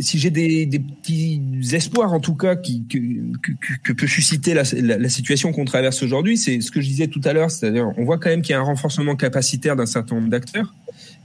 si 0.00 0.18
j'ai 0.18 0.30
des, 0.30 0.66
des, 0.66 0.78
petits 0.78 1.40
espoirs 1.72 2.12
en 2.12 2.20
tout 2.20 2.34
cas 2.34 2.56
qui, 2.56 2.84
que, 2.86 2.98
que, 3.40 3.52
que 3.82 3.92
peut 3.92 4.06
susciter 4.06 4.54
la, 4.54 4.62
la, 4.72 5.08
situation 5.08 5.52
qu'on 5.52 5.64
traverse 5.64 6.02
aujourd'hui, 6.02 6.36
c'est 6.36 6.60
ce 6.60 6.70
que 6.70 6.80
je 6.80 6.88
disais 6.88 7.06
tout 7.06 7.20
à 7.24 7.32
l'heure, 7.32 7.50
c'est-à-dire 7.50 7.92
on 7.96 8.04
voit 8.04 8.18
quand 8.18 8.30
même 8.30 8.42
qu'il 8.42 8.52
y 8.52 8.56
a 8.56 8.60
un 8.60 8.64
renforcement 8.64 9.14
capacitaire 9.16 9.76
d'un 9.76 9.86
certain 9.86 10.16
nombre 10.16 10.28
d'acteurs. 10.28 10.74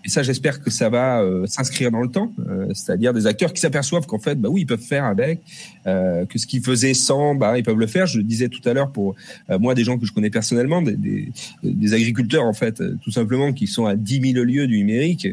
Et 0.06 0.10
ça, 0.10 0.24
j'espère 0.24 0.62
que 0.62 0.70
ça 0.70 0.90
va 0.90 1.22
euh, 1.22 1.46
s'inscrire 1.46 1.92
dans 1.92 2.02
le 2.02 2.10
temps, 2.10 2.32
euh, 2.48 2.68
c'est-à-dire 2.74 3.14
des 3.14 3.28
acteurs 3.28 3.52
qui 3.52 3.60
s'aperçoivent 3.60 4.06
qu'en 4.06 4.20
fait, 4.20 4.36
bah 4.36 4.48
oui, 4.50 4.62
ils 4.62 4.66
peuvent 4.66 4.80
faire 4.80 5.04
avec, 5.04 5.42
euh, 5.88 6.26
que 6.26 6.40
ce 6.40 6.48
qu'ils 6.48 6.64
faisaient 6.64 6.94
sans, 6.94 7.36
bah 7.36 7.58
ils 7.58 7.64
peuvent 7.64 7.78
le 7.78 7.88
faire. 7.88 8.06
Je 8.06 8.22
disais 8.22 8.48
tout 8.48 8.62
à 8.68 8.74
l'heure 8.74 8.92
pour 8.92 9.16
moi, 9.50 9.76
des 9.76 9.84
gens 9.84 9.98
que 9.98 10.06
je 10.06 10.14
connais 10.14 10.30
personnellement, 10.30 10.82
des, 10.82 10.96
des, 10.96 11.32
des, 11.64 11.94
agriculteurs 11.94 12.46
en 12.46 12.54
fait, 12.54 12.82
tout 13.02 13.12
simplement, 13.12 13.52
qui 13.52 13.68
sont 13.68 13.86
à 13.86 13.96
10 13.96 14.34
000 14.34 14.46
lieues 14.46 14.68
du 14.68 14.78
numérique. 14.78 15.28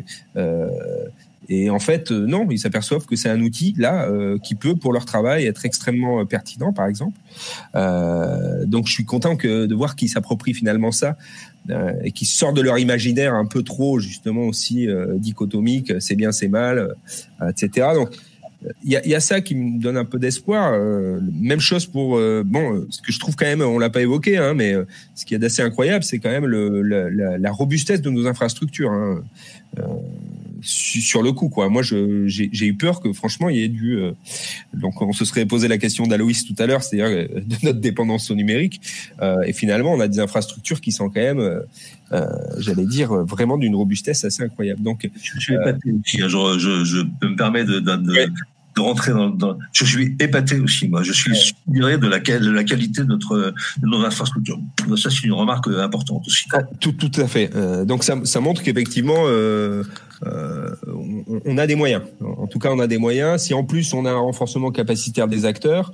Et 1.48 1.70
en 1.70 1.78
fait, 1.78 2.10
euh, 2.10 2.26
non, 2.26 2.46
ils 2.50 2.58
s'aperçoivent 2.58 3.06
que 3.06 3.16
c'est 3.16 3.28
un 3.28 3.40
outil 3.40 3.74
là 3.78 4.08
euh, 4.08 4.38
qui 4.38 4.54
peut, 4.54 4.74
pour 4.74 4.92
leur 4.92 5.04
travail, 5.04 5.46
être 5.46 5.64
extrêmement 5.64 6.20
euh, 6.20 6.24
pertinent, 6.24 6.72
par 6.72 6.86
exemple. 6.86 7.18
Euh, 7.74 8.64
donc, 8.64 8.86
je 8.88 8.92
suis 8.92 9.04
content 9.04 9.36
que 9.36 9.66
de 9.66 9.74
voir 9.74 9.96
qu'ils 9.96 10.08
s'approprient 10.08 10.54
finalement 10.54 10.90
ça 10.90 11.16
euh, 11.70 11.92
et 12.02 12.10
qu'ils 12.10 12.26
sortent 12.26 12.56
de 12.56 12.62
leur 12.62 12.78
imaginaire 12.78 13.34
un 13.34 13.46
peu 13.46 13.62
trop 13.62 14.00
justement 14.00 14.42
aussi 14.42 14.88
dichotomique, 15.16 15.92
c'est 16.00 16.16
bien, 16.16 16.32
c'est 16.32 16.48
mal, 16.48 16.94
etc. 17.48 17.88
Donc, 17.94 18.10
il 18.82 18.90
y 18.90 18.96
a, 18.96 19.06
y 19.06 19.14
a, 19.14 19.20
ça 19.20 19.40
qui 19.42 19.54
me 19.54 19.80
donne 19.80 19.96
un 19.96 20.04
peu 20.04 20.18
d'espoir. 20.18 20.72
même 21.32 21.60
chose 21.60 21.86
pour 21.86 22.18
bon, 22.44 22.86
ce 22.90 23.00
que 23.02 23.12
je 23.12 23.20
trouve 23.20 23.36
quand 23.36 23.44
même, 23.44 23.60
on 23.60 23.78
l'a 23.78 23.90
pas 23.90 24.00
évoqué, 24.00 24.38
hein, 24.38 24.54
mais 24.54 24.74
ce 25.14 25.24
qui 25.24 25.34
est 25.34 25.44
assez 25.44 25.62
incroyable, 25.62 26.02
c'est 26.02 26.18
quand 26.18 26.30
même 26.30 26.46
le, 26.46 26.82
la, 26.82 27.38
la, 27.38 27.52
robustesse 27.52 28.00
de 28.00 28.10
nos 28.10 28.26
infrastructures. 28.26 28.90
Hein 28.90 29.22
sur 30.62 31.22
le 31.22 31.32
coup 31.32 31.48
quoi. 31.48 31.68
Moi 31.68 31.82
j'ai 31.82 32.66
eu 32.66 32.74
peur 32.74 33.00
que 33.00 33.12
franchement 33.12 33.48
il 33.48 33.56
y 33.56 33.62
ait 33.62 33.68
dû 33.68 33.96
euh, 33.96 34.12
donc 34.74 35.00
on 35.02 35.12
se 35.12 35.24
serait 35.24 35.46
posé 35.46 35.68
la 35.68 35.78
question 35.78 36.06
d'Aloïs 36.06 36.44
tout 36.44 36.54
à 36.58 36.66
l'heure, 36.66 36.82
c'est-à-dire 36.82 37.06
euh, 37.06 37.40
de 37.40 37.56
notre 37.62 37.80
dépendance 37.80 38.30
au 38.30 38.34
numérique 38.34 38.80
euh, 39.22 39.42
et 39.42 39.52
finalement 39.52 39.92
on 39.92 40.00
a 40.00 40.08
des 40.08 40.20
infrastructures 40.20 40.80
qui 40.80 40.92
sont 40.92 41.08
quand 41.08 41.20
même 41.20 41.60
j'allais 42.58 42.86
dire 42.86 43.12
vraiment 43.12 43.58
d'une 43.58 43.74
robustesse 43.74 44.24
assez 44.24 44.42
incroyable. 44.42 44.82
Donc 44.82 45.08
je 45.22 45.40
suis 45.40 45.54
épaté 45.54 45.92
aussi. 45.92 46.22
Hein. 46.22 46.28
Je, 46.28 46.58
je, 46.58 46.84
je, 46.84 47.02
peux 47.20 47.28
me 47.28 47.36
permettre 47.36 47.70
de, 47.70 47.80
de, 47.80 47.96
de 48.76 48.80
rentrer 48.80 49.12
dans, 49.12 49.30
dans, 49.30 49.58
Je 49.72 49.84
suis 49.84 50.14
épaté 50.20 50.60
aussi, 50.60 50.86
moi. 50.86 51.02
Je 51.02 51.12
suis 51.12 51.32
ouais. 51.66 51.98
de 51.98 52.06
la, 52.06 52.20
de 52.20 52.50
la 52.50 52.64
qualité 52.64 53.02
de 53.02 53.08
notre 53.08 53.54
de 53.82 53.86
nos 53.86 54.04
infrastructures. 54.04 54.60
Ça, 54.96 55.10
c'est 55.10 55.24
une 55.24 55.32
remarque 55.32 55.66
importante 55.68 56.24
aussi. 56.26 56.44
Ah, 56.52 56.62
tout, 56.78 56.92
tout 56.92 57.10
à 57.16 57.26
fait. 57.26 57.50
Donc, 57.86 58.04
ça, 58.04 58.20
ça 58.24 58.40
montre 58.40 58.62
qu'effectivement, 58.62 59.24
euh, 60.24 60.74
on, 61.44 61.58
a 61.58 61.66
des 61.66 61.74
moyens. 61.74 62.02
En 62.20 62.46
tout 62.46 62.58
cas, 62.58 62.70
on 62.72 62.78
a 62.78 62.86
des 62.86 62.98
moyens. 62.98 63.42
Si 63.42 63.54
en 63.54 63.64
plus 63.64 63.92
on 63.92 64.04
a 64.04 64.10
un 64.10 64.18
renforcement 64.18 64.70
capacitaire 64.70 65.28
des 65.28 65.44
acteurs, 65.44 65.92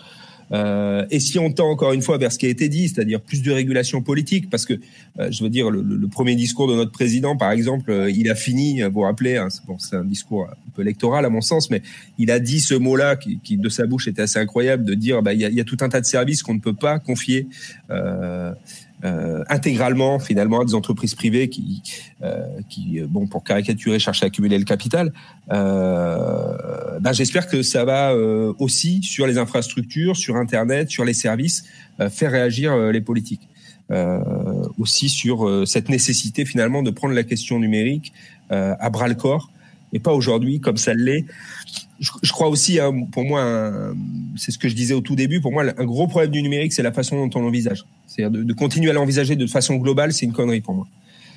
euh, 0.52 1.06
et 1.10 1.18
si 1.18 1.38
on 1.38 1.50
tend 1.50 1.70
encore 1.70 1.92
une 1.92 2.02
fois 2.02 2.18
vers 2.18 2.30
ce 2.30 2.38
qui 2.38 2.46
a 2.46 2.50
été 2.50 2.68
dit, 2.68 2.88
c'est-à-dire 2.88 3.20
plus 3.20 3.42
de 3.42 3.50
régulation 3.50 4.02
politique, 4.02 4.50
parce 4.50 4.66
que 4.66 4.74
euh, 5.18 5.30
je 5.30 5.42
veux 5.42 5.48
dire 5.48 5.70
le, 5.70 6.08
premier 6.08 6.34
discours 6.34 6.68
de 6.68 6.74
notre 6.74 6.92
président, 6.92 7.36
par 7.36 7.52
exemple, 7.52 8.08
il 8.14 8.30
a 8.30 8.34
fini, 8.34 8.82
vous 8.82 9.00
rappelez, 9.00 9.38
hein, 9.38 9.48
c'est 9.78 9.96
un 9.96 10.04
discours 10.04 10.48
un 10.50 10.70
peu 10.74 10.82
électoral 10.82 11.24
à 11.24 11.30
mon 11.30 11.40
sens, 11.40 11.70
mais 11.70 11.80
il 12.18 12.30
a 12.30 12.38
dit 12.38 12.60
ce 12.60 12.74
mot-là 12.74 13.16
qui, 13.16 13.56
de 13.56 13.68
sa 13.70 13.86
bouche 13.86 14.08
était 14.08 14.22
assez 14.22 14.38
incroyable, 14.38 14.84
de 14.84 14.94
dire 14.94 15.22
bah 15.22 15.32
il 15.32 15.40
y 15.40 15.60
a, 15.60 15.64
tout 15.64 15.78
un 15.80 15.88
tas 15.88 16.00
de 16.00 16.06
services 16.06 16.42
qu'on 16.42 16.54
ne 16.54 16.60
peut 16.60 16.74
pas 16.74 16.98
confier. 16.98 17.46
Euh, 19.04 19.32
euh, 19.32 19.44
intégralement 19.48 20.18
finalement 20.18 20.60
à 20.60 20.64
des 20.64 20.74
entreprises 20.74 21.14
privées 21.14 21.48
qui, 21.48 21.82
euh, 22.22 22.44
qui 22.68 23.00
bon 23.08 23.26
pour 23.26 23.44
caricaturer 23.44 23.98
cherchent 23.98 24.22
à 24.22 24.26
accumuler 24.26 24.58
le 24.58 24.64
capital. 24.64 25.12
Euh, 25.50 26.98
ben, 27.00 27.12
j'espère 27.12 27.48
que 27.48 27.62
ça 27.62 27.84
va 27.84 28.12
euh, 28.12 28.52
aussi 28.58 29.02
sur 29.02 29.26
les 29.26 29.38
infrastructures, 29.38 30.16
sur 30.16 30.36
Internet, 30.36 30.90
sur 30.90 31.04
les 31.04 31.14
services, 31.14 31.64
euh, 32.00 32.10
faire 32.10 32.30
réagir 32.32 32.76
les 32.76 33.00
politiques. 33.00 33.48
aussi 34.78 35.08
sur 35.10 35.36
cette 35.66 35.90
nécessité 35.90 36.46
finalement 36.46 36.82
de 36.82 36.90
prendre 36.90 37.14
la 37.14 37.24
question 37.24 37.58
numérique 37.58 38.14
à 38.48 38.88
bras 38.88 39.06
le 39.06 39.14
corps 39.14 39.51
et 39.92 39.98
pas 39.98 40.12
aujourd'hui 40.12 40.60
comme 40.60 40.76
ça 40.76 40.94
l'est 40.94 41.26
je, 42.00 42.32
crois 42.32 42.48
aussi, 42.48 42.80
hein, 42.80 42.92
pour 43.12 43.24
moi, 43.24 43.94
c'est 44.36 44.50
ce 44.50 44.58
que 44.58 44.68
je 44.68 44.74
disais 44.74 44.92
au 44.92 45.00
tout 45.00 45.14
début, 45.14 45.40
pour 45.40 45.52
moi, 45.52 45.64
un 45.76 45.84
gros 45.84 46.08
problème 46.08 46.32
du 46.32 46.42
numérique, 46.42 46.72
c'est 46.72 46.82
la 46.82 46.90
façon 46.90 47.16
dont 47.16 47.38
on 47.38 47.42
l'envisage. 47.42 47.84
C'est-à-dire 48.08 48.44
de, 48.44 48.52
continuer 48.52 48.90
à 48.90 48.92
l'envisager 48.92 49.36
de 49.36 49.46
façon 49.46 49.76
globale, 49.76 50.12
c'est 50.12 50.26
une 50.26 50.32
connerie 50.32 50.60
pour 50.60 50.74
moi. 50.74 50.88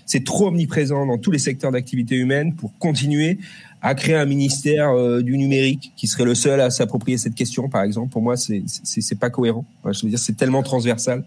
C'est 0.06 0.24
trop 0.24 0.48
omniprésent 0.48 1.06
dans 1.06 1.18
tous 1.18 1.32
les 1.32 1.40
secteurs 1.40 1.72
d'activité 1.72 2.16
humaine 2.16 2.54
pour 2.54 2.78
continuer 2.78 3.40
à 3.82 3.96
créer 3.96 4.16
un 4.16 4.26
ministère 4.26 4.90
euh, 4.90 5.22
du 5.22 5.38
numérique 5.38 5.92
qui 5.96 6.08
serait 6.08 6.26
le 6.26 6.36
seul 6.36 6.60
à 6.62 6.70
s'approprier 6.70 7.18
cette 7.18 7.36
question, 7.36 7.70
par 7.70 7.84
exemple. 7.84 8.12
Pour 8.12 8.22
moi, 8.22 8.36
c'est 8.36 9.20
pas 9.20 9.30
cohérent. 9.30 9.66
je 9.86 10.04
veux 10.04 10.10
dire, 10.10 10.20
c'est 10.20 10.38
tellement 10.38 10.64
transversal 10.64 11.24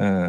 euh, 0.00 0.28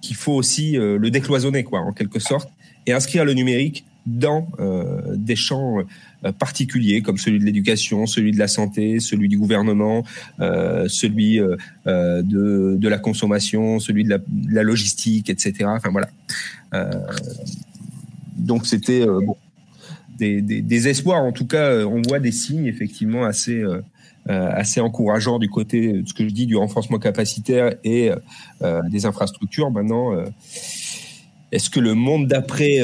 qu'il 0.00 0.16
faut 0.16 0.34
aussi 0.34 0.76
euh, 0.76 0.98
le 0.98 1.10
décloisonner, 1.10 1.64
quoi, 1.64 1.80
en 1.80 1.92
quelque 1.92 2.18
sorte, 2.18 2.48
et 2.86 2.92
inscrire 2.92 3.24
le 3.24 3.34
numérique 3.34 3.84
dans 4.06 4.48
euh, 4.58 5.14
des 5.16 5.36
champs 5.36 5.78
euh, 6.24 6.32
particuliers 6.32 7.02
comme 7.02 7.18
celui 7.18 7.38
de 7.38 7.44
l'éducation, 7.44 8.06
celui 8.06 8.32
de 8.32 8.38
la 8.38 8.48
santé, 8.48 9.00
celui 9.00 9.28
du 9.28 9.38
gouvernement, 9.38 10.04
euh, 10.40 10.88
celui 10.88 11.38
de, 11.86 12.76
de 12.76 12.88
la 12.88 12.98
consommation, 12.98 13.78
celui 13.78 14.04
de 14.04 14.20
la, 14.50 14.62
logistique, 14.62 15.30
etc. 15.30 15.64
Enfin 15.66 15.90
voilà. 15.90 16.08
donc 18.36 18.66
c'était 18.66 19.04
bon, 19.06 19.36
des, 20.18 20.40
des, 20.40 20.62
des, 20.62 20.88
espoirs. 20.88 21.22
En 21.22 21.32
tout 21.32 21.46
cas, 21.46 21.84
on 21.84 22.02
voit 22.02 22.20
des 22.20 22.32
signes 22.32 22.66
effectivement 22.66 23.24
assez 23.24 23.62
assez 24.26 24.80
encourageants 24.80 25.40
du 25.40 25.48
côté 25.48 25.94
de 25.94 26.08
ce 26.08 26.14
que 26.14 26.28
je 26.28 26.32
dis 26.32 26.46
du 26.46 26.56
renforcement 26.56 26.98
capacitaire 26.98 27.74
et 27.84 28.10
des 28.88 29.06
infrastructures. 29.06 29.70
Maintenant, 29.70 30.12
est-ce 31.50 31.70
que 31.70 31.80
le 31.80 31.94
monde 31.94 32.28
d'après 32.28 32.78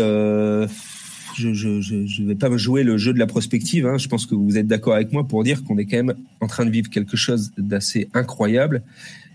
je 1.38 2.22
ne 2.22 2.29
vais 2.29 2.35
pas 2.35 2.55
jouer 2.57 2.83
le 2.83 2.98
jeu 2.98 3.12
de 3.12 3.18
la 3.18 3.27
prospective. 3.27 3.87
Hein. 3.87 3.98
Je 3.98 4.09
pense 4.09 4.27
que 4.27 4.35
vous 4.35 4.59
êtes 4.59 4.66
d'accord 4.66 4.94
avec 4.94 5.12
moi 5.12 5.27
pour 5.27 5.44
dire 5.44 5.64
qu'on 5.64 5.79
est 5.79 5.87
quand 5.87 5.96
même 5.96 6.14
en 6.40 6.46
train 6.46 6.64
de 6.64 6.70
vivre 6.70 6.90
quelque 6.90 7.16
chose 7.16 7.53
d'assez 7.57 8.09
incroyable 8.14 8.83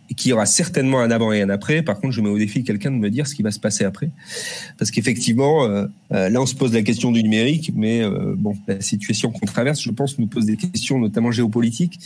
et 0.10 0.13
qui 0.16 0.34
aura 0.34 0.46
certainement 0.46 1.00
un 1.00 1.12
avant 1.12 1.32
et 1.32 1.42
un 1.42 1.50
après. 1.50 1.82
Par 1.82 2.00
contre, 2.00 2.13
je 2.13 2.22
mets 2.22 2.30
au 2.30 2.38
défi 2.38 2.63
quelqu'un 2.63 2.92
de 2.92 2.98
me 2.98 3.10
dire 3.10 3.28
ce 3.28 3.36
qui 3.36 3.42
va 3.42 3.52
se 3.52 3.60
passer 3.60 3.86
après. 3.86 4.10
Parce 4.78 4.92
qu'effectivement, 4.92 5.66
euh, 5.66 5.86
euh, 6.12 6.30
là, 6.30 6.42
on 6.42 6.46
se 6.46 6.56
pose 6.56 6.74
la 6.74 6.82
question 6.82 7.12
du 7.12 7.24
numérique, 7.24 7.72
mais 7.76 8.04
euh, 8.04 8.34
bon, 8.38 8.56
la 8.68 8.82
situation 8.82 9.32
qu'on 9.32 9.46
traverse, 9.46 9.82
je 9.82 9.92
pense, 9.92 10.20
nous 10.20 10.28
pose 10.28 10.46
des 10.46 10.58
questions, 10.58 11.00
notamment 11.00 11.32
géopolitiques, 11.32 12.00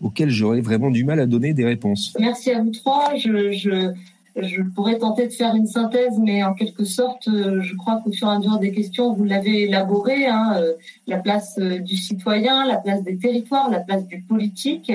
auxquelles 0.00 0.30
j'aurais 0.30 0.60
vraiment 0.60 0.90
du 0.90 1.04
mal 1.04 1.20
à 1.20 1.26
donner 1.26 1.52
des 1.52 1.64
réponses. 1.64 2.14
Merci 2.18 2.50
à 2.50 2.62
vous 2.62 2.70
trois. 2.70 3.14
Je, 3.16 3.92
je 4.36 4.62
pourrais 4.62 4.98
tenter 4.98 5.26
de 5.26 5.32
faire 5.32 5.54
une 5.54 5.66
synthèse, 5.66 6.18
mais 6.18 6.44
en 6.44 6.52
quelque 6.52 6.84
sorte, 6.84 7.28
euh, 7.28 7.62
je 7.62 7.74
crois 7.74 8.00
qu'au 8.02 8.12
fur 8.12 8.28
et 8.28 8.32
à 8.32 8.38
mesure 8.38 8.58
des 8.58 8.70
questions, 8.70 9.12
vous 9.14 9.24
l'avez 9.24 9.62
élaboré, 9.62 10.26
hein, 10.26 10.56
euh, 10.56 10.74
la 11.06 11.16
place 11.18 11.58
euh, 11.58 11.78
du 11.78 11.96
citoyen, 11.96 12.66
la 12.66 12.76
place 12.76 13.02
des 13.02 13.16
territoires, 13.16 13.70
la 13.70 13.80
place 13.80 14.06
du 14.06 14.20
politique. 14.20 14.92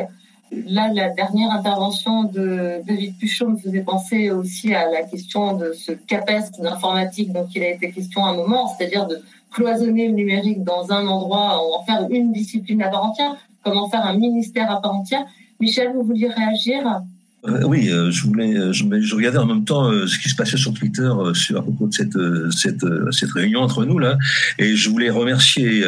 Là, 0.51 0.91
la 0.93 1.10
dernière 1.10 1.49
intervention 1.51 2.25
de 2.25 2.82
David 2.86 3.17
Puchot 3.17 3.47
me 3.47 3.58
faisait 3.58 3.82
penser 3.82 4.30
aussi 4.30 4.73
à 4.75 4.91
la 4.91 5.04
question 5.04 5.56
de 5.56 5.71
ce 5.71 5.93
CAPES 5.93 6.60
d'informatique 6.60 7.32
dont 7.32 7.47
il 7.56 7.63
a 7.63 7.69
été 7.69 7.89
question 7.91 8.25
à 8.25 8.32
un 8.32 8.36
moment, 8.36 8.67
c'est-à-dire 8.67 9.08
de 9.08 9.17
cloisonner 9.51 10.10
le 10.10 10.13
numérique 10.13 10.63
dans 10.63 10.91
un 10.91 11.08
endroit, 11.08 11.58
en 11.58 11.84
faire 11.84 12.06
une 12.10 12.32
discipline 12.32 12.84
à 12.84 12.89
part 12.89 13.06
entière, 13.06 13.36
comment 13.63 13.89
faire 13.89 14.06
un 14.06 14.17
ministère 14.17 14.69
à 14.69 14.82
part 14.82 14.93
entière. 14.93 15.25
Michel, 15.60 15.93
vous 15.93 16.04
vouliez 16.04 16.27
réagir? 16.27 17.01
Euh, 17.47 17.63
oui, 17.65 17.89
euh, 17.89 18.12
je 18.12 18.23
voulais, 18.27 18.56
euh, 18.56 18.71
je, 18.71 18.84
je, 19.01 19.15
regardais 19.15 19.39
en 19.39 19.47
même 19.47 19.65
temps 19.65 19.91
ce 20.06 20.19
qui 20.19 20.30
se 20.30 20.36
passait 20.36 20.58
sur 20.58 20.73
Twitter 20.73 21.10
sur 21.34 21.58
à 21.58 21.62
propos 21.63 21.88
de 21.88 21.93
cette 21.93 22.17
cette 22.51 22.86
cette 23.12 23.32
réunion 23.32 23.62
entre 23.62 23.84
nous 23.84 23.97
là, 23.97 24.17
et 24.60 24.75
je 24.75 24.89
voulais 24.89 25.10
remercier 25.10 25.84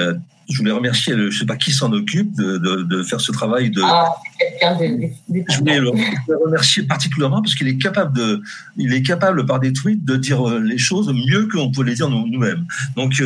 je 0.49 0.57
voulais 0.57 0.71
remercier, 0.71 1.13
je 1.15 1.39
sais 1.39 1.45
pas 1.45 1.55
qui 1.55 1.71
s'en 1.71 1.93
occupe 1.93 2.35
de, 2.35 2.57
de, 2.57 2.83
de, 2.83 3.03
faire 3.03 3.21
ce 3.21 3.31
travail 3.31 3.69
de. 3.69 3.81
Ah, 3.81 4.09
je 4.59 5.57
voulais 5.59 5.79
le 5.79 5.91
remercier 6.43 6.83
particulièrement 6.83 7.41
parce 7.41 7.55
qu'il 7.55 7.69
est 7.69 7.77
capable 7.77 8.13
de, 8.17 8.41
il 8.75 8.93
est 8.93 9.03
capable 9.03 9.45
par 9.45 9.61
des 9.61 9.71
tweets 9.71 10.03
de 10.03 10.17
dire 10.17 10.45
les 10.59 10.77
choses 10.77 11.13
mieux 11.13 11.47
qu'on 11.47 11.71
peut 11.71 11.83
les 11.83 11.95
dire 11.95 12.09
nous-mêmes. 12.09 12.65
Donc 12.97 13.23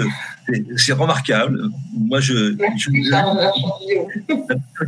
c'est 0.75 0.93
remarquable. 0.93 1.69
Moi 1.97 2.19
je. 2.19 2.55
je 2.77 2.89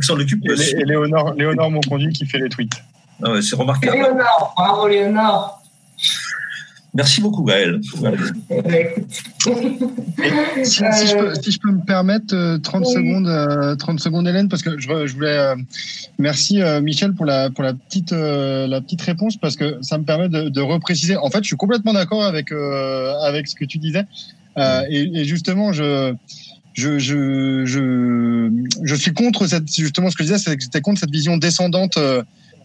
s'en 0.02 0.14
occupe. 0.20 0.44
Et 0.46 0.84
Léonore, 0.84 1.34
Léonore 1.34 1.70
Monconduit 1.70 2.12
qui 2.12 2.26
fait 2.26 2.38
les 2.38 2.48
tweets. 2.48 2.80
Ah 3.22 3.40
c'est 3.42 3.56
remarquable. 3.56 3.96
Léonard, 3.96 4.54
bravo 4.56 4.88
Léonard. 4.88 5.60
Merci 6.92 7.20
beaucoup, 7.20 7.44
Gaël. 7.44 7.80
Si, 7.84 8.00
je 10.80 11.58
peux, 11.60 11.70
me 11.70 11.84
permettre 11.84 12.58
30 12.58 12.82
euh, 12.82 12.84
secondes, 12.84 13.76
30 13.78 13.94
euh, 13.94 13.98
secondes, 13.98 14.26
Hélène, 14.26 14.48
parce 14.48 14.62
que 14.62 14.76
je, 14.78 14.88
voulais 14.88 15.38
euh, 15.38 15.54
merci 16.18 16.60
Michel 16.82 17.12
pour 17.14 17.26
la 17.26 17.50
pour 17.50 17.62
la 17.62 17.74
petite 17.74 18.10
la 18.10 18.80
petite 18.80 19.02
réponse 19.02 19.36
parce 19.36 19.54
que 19.54 19.78
ça 19.82 19.98
me 19.98 20.04
permet 20.04 20.28
de, 20.28 20.48
de 20.48 20.60
repréciser. 20.60 21.16
En 21.16 21.30
fait, 21.30 21.42
je 21.42 21.48
suis 21.48 21.56
complètement 21.56 21.92
d'accord 21.92 22.24
avec 22.24 22.50
avec 22.50 23.46
ce 23.46 23.54
que 23.54 23.64
tu 23.64 23.78
disais 23.78 24.04
et, 24.56 25.10
et, 25.14 25.24
justement 25.24 25.72
je 25.72 26.12
je, 26.72 26.98
je, 26.98 27.64
je, 27.66 28.50
je, 28.82 28.94
suis 28.94 29.12
contre 29.12 29.46
cette, 29.46 29.72
justement 29.72 30.08
ce 30.08 30.16
que 30.16 30.22
je 30.22 30.32
disais, 30.32 30.38
c'est 30.38 30.56
que 30.56 30.62
j'étais 30.62 30.80
contre 30.80 31.00
cette 31.00 31.10
vision 31.10 31.36
descendante 31.36 31.98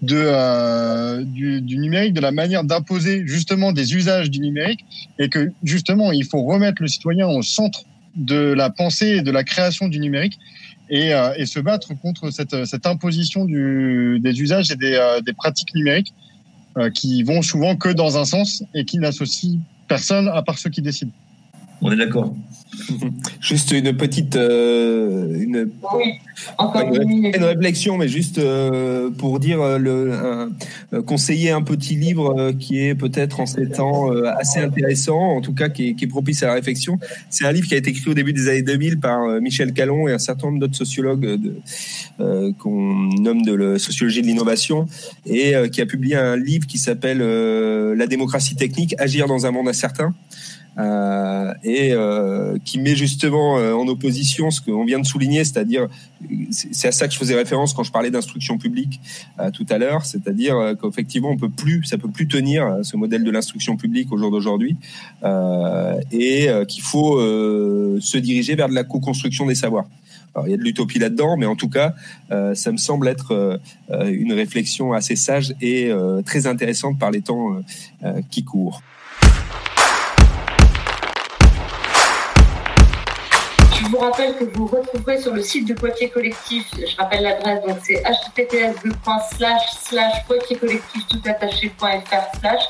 de, 0.06 0.16
euh, 0.18 1.24
du, 1.24 1.62
numérique, 1.78 2.14
de 2.14 2.22
la 2.22 2.32
manière 2.32 2.64
d'imposer 2.64 3.24
justement 3.26 3.72
des 3.72 3.96
usages 3.96 4.30
du 4.30 4.40
numérique, 4.40 4.86
et 5.20 5.30
que 5.30 5.52
justement 5.64 6.12
il 6.12 6.26
faut 6.26 6.44
remettre 6.44 6.82
le 6.82 6.88
citoyen 6.88 7.28
au 7.28 7.42
centre 7.42 7.84
de 8.16 8.54
la 8.54 8.70
pensée 8.70 9.18
et 9.18 9.22
de 9.22 9.32
la 9.32 9.44
création 9.44 9.88
du 9.88 10.00
numérique, 10.00 10.40
et, 10.90 11.14
euh, 11.14 11.34
et 11.38 11.46
se 11.46 11.60
battre 11.60 11.94
contre 12.00 12.30
cette, 12.30 12.66
cette 12.66 12.86
imposition 12.86 13.46
du, 13.46 14.20
des 14.22 14.42
usages 14.42 14.72
et 14.72 14.76
des, 14.76 14.94
euh, 14.94 15.22
des 15.22 15.34
pratiques 15.34 15.74
numériques 15.76 16.14
qui 16.94 17.24
vont 17.24 17.42
souvent 17.42 17.78
que 17.78 17.88
dans 17.88 18.18
un 18.18 18.26
sens 18.26 18.62
et 18.74 18.84
qui 18.84 18.98
n'associent 18.98 19.62
personne 19.88 20.28
à 20.28 20.42
part 20.42 20.60
ceux 20.60 20.70
qui 20.70 20.82
décident. 20.82 21.14
On 21.82 21.92
est 21.92 21.98
d'accord. 21.98 22.34
Juste 23.42 23.72
une 23.72 23.96
petite 23.96 24.36
euh, 24.36 25.34
une, 25.40 25.70
une, 26.60 27.44
réflexion, 27.44 27.98
mais 27.98 28.08
juste 28.08 28.38
euh, 28.38 29.10
pour 29.10 29.40
dire 29.40 29.62
euh, 29.62 29.78
le 29.78 31.02
conseiller 31.02 31.52
un 31.52 31.62
petit 31.62 31.96
livre 31.96 32.52
qui 32.60 32.80
est 32.80 32.96
peut-être 32.96 33.40
en 33.40 33.46
ces 33.46 33.70
temps 33.70 34.10
assez 34.12 34.60
intéressant, 34.60 35.20
en 35.20 35.42
tout 35.42 35.54
cas 35.54 35.70
qui 35.70 35.90
est, 35.90 35.94
qui 35.96 36.06
est 36.06 36.08
propice 36.08 36.44
à 36.44 36.48
la 36.48 36.54
réflexion. 36.54 37.00
C'est 37.30 37.46
un 37.46 37.52
livre 37.52 37.68
qui 37.68 37.76
a 37.76 37.78
été 37.78 37.92
écrit 37.92 38.10
au 38.10 38.14
début 38.14 38.34
des 38.34 38.48
années 38.48 38.64
2000 38.64 39.00
par 39.00 39.28
Michel 39.42 39.74
Calon 39.74 40.08
et 40.08 40.14
un 40.14 40.20
certain 40.20 40.48
nombre 40.48 40.60
d'autres 40.60 40.76
sociologues 40.76 41.40
qu'on 42.18 43.10
nomme 43.20 43.44
de 43.44 43.54
la 43.54 43.80
sociologie 43.80 44.22
de 44.22 44.28
l'innovation 44.28 44.88
et 45.26 45.54
qui 45.72 45.82
a 45.82 45.86
publié 45.86 46.16
un 46.16 46.38
livre 46.38 46.68
qui 46.68 46.78
s'appelle 46.78 47.20
La 47.20 48.08
démocratie 48.08 48.56
technique, 48.56 48.96
agir 49.00 49.28
dans 49.28 49.46
un 49.46 49.52
monde 49.52 49.68
incertain. 49.68 50.14
Euh, 50.78 51.54
et 51.64 51.94
euh, 51.94 52.58
qui 52.66 52.80
met 52.80 52.96
justement 52.96 53.58
euh, 53.58 53.74
en 53.74 53.88
opposition 53.88 54.52
ce 54.52 54.60
qu'on 54.60 54.84
vient 54.84 55.00
de 55.00 55.06
souligner, 55.06 55.46
c'est-à-dire 55.46 55.88
c'est 56.52 56.90
à 56.90 56.92
ça 56.92 57.08
que 57.08 57.14
je 57.14 57.18
faisais 57.18 57.36
référence 57.36 57.74
quand 57.74 57.84
je 57.84 57.94
parlais 57.94 58.12
d'instruction 58.12 58.58
publique 58.58 59.00
tout 59.54 59.66
à 59.70 59.78
l'heure, 59.78 60.06
c'est-à-dire 60.06 60.74
qu'effectivement 60.82 61.30
on 61.30 61.38
peut 61.38 61.50
plus, 61.50 61.84
ça 61.84 61.98
peut 62.00 62.10
plus 62.10 62.28
tenir 62.28 62.80
ce 62.82 62.98
modèle 62.98 63.24
de 63.24 63.30
l'instruction 63.30 63.78
publique 63.78 64.12
au 64.12 64.18
jour 64.18 64.32
d'aujourd'hui, 64.32 64.76
et 66.12 66.50
qu'il 66.68 66.82
faut 66.82 67.20
se 67.20 68.18
diriger 68.18 68.56
vers 68.56 68.70
de 68.70 68.74
la 68.74 68.84
co-construction 68.86 69.46
des 69.46 69.56
savoirs. 69.56 69.86
Alors, 70.34 70.48
il 70.48 70.52
y 70.52 70.54
a 70.56 70.58
de 70.58 70.64
l'utopie 70.64 70.98
là-dedans, 70.98 71.38
mais 71.38 71.46
en 71.46 71.56
tout 71.56 71.70
cas, 71.70 71.94
ça 72.30 72.72
me 72.72 72.78
semble 72.78 73.08
être 73.08 73.60
une 73.92 74.34
réflexion 74.34 74.94
assez 74.94 75.16
sage 75.16 75.54
et 75.62 75.92
très 76.26 76.48
intéressante 76.48 76.98
par 76.98 77.12
les 77.12 77.22
temps 77.22 77.62
qui 78.32 78.44
courent. 78.44 78.82
Vous 83.96 84.02
rappelle 84.02 84.36
que 84.36 84.44
vous 84.44 84.68
retrouverez 84.68 85.22
sur 85.22 85.34
le 85.34 85.42
site 85.42 85.70
de 85.70 85.74
Poitiers 85.74 86.10
Collectif, 86.10 86.66
je 86.78 86.98
rappelle 86.98 87.24
l'adresse, 87.24 87.64
donc 87.66 87.78
c'est 87.82 88.04
https 88.04 88.76
poitiers 90.28 90.58
collectif 90.58 91.08
tout 91.08 91.22
slash. 91.24 92.62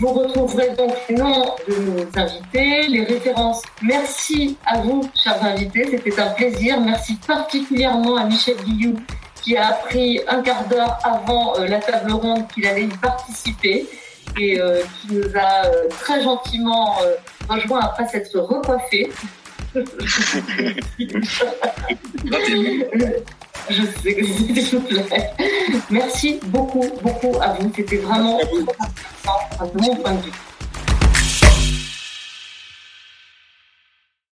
Vous 0.00 0.08
retrouverez 0.08 0.70
donc 0.70 0.94
les 1.08 1.14
noms 1.16 1.54
de 1.68 1.74
nos 1.74 2.20
invités, 2.20 2.88
les 2.88 3.04
références. 3.04 3.62
Merci 3.82 4.56
à 4.66 4.80
vous, 4.80 5.08
chers 5.22 5.42
invités, 5.44 5.86
c'était 5.90 6.20
un 6.20 6.30
plaisir. 6.30 6.80
Merci 6.80 7.16
particulièrement 7.26 8.16
à 8.16 8.24
Michel 8.24 8.56
Guillou 8.56 8.96
qui 9.42 9.56
a 9.56 9.68
appris 9.68 10.20
un 10.26 10.42
quart 10.42 10.66
d'heure 10.66 10.98
avant 11.04 11.56
euh, 11.56 11.68
la 11.68 11.78
table 11.78 12.12
ronde 12.12 12.48
qu'il 12.48 12.66
allait 12.66 12.84
y 12.84 12.88
participer 12.88 13.86
et 14.36 14.60
euh, 14.60 14.82
qui 15.00 15.14
nous 15.14 15.36
a 15.36 15.66
euh, 15.66 15.88
très 16.00 16.20
gentiment 16.22 16.96
rejoint 17.48 17.80
après 17.80 18.08
s'être 18.08 18.38
recoiffé. 18.40 19.10
Je 23.70 23.82
sais 24.02 24.14
que 24.14 24.24
s'il 24.24 24.78
vous 24.78 24.80
plaît. 24.80 25.30
Merci 25.90 26.40
beaucoup, 26.46 26.84
beaucoup 27.02 27.36
à 27.40 27.52
vous. 27.54 27.70
C'était 27.74 27.98
vraiment 27.98 28.38
important, 28.38 29.74
de 29.74 29.80
mon 29.82 29.96
point 29.96 30.14
de 30.14 30.22
vue. 30.22 30.32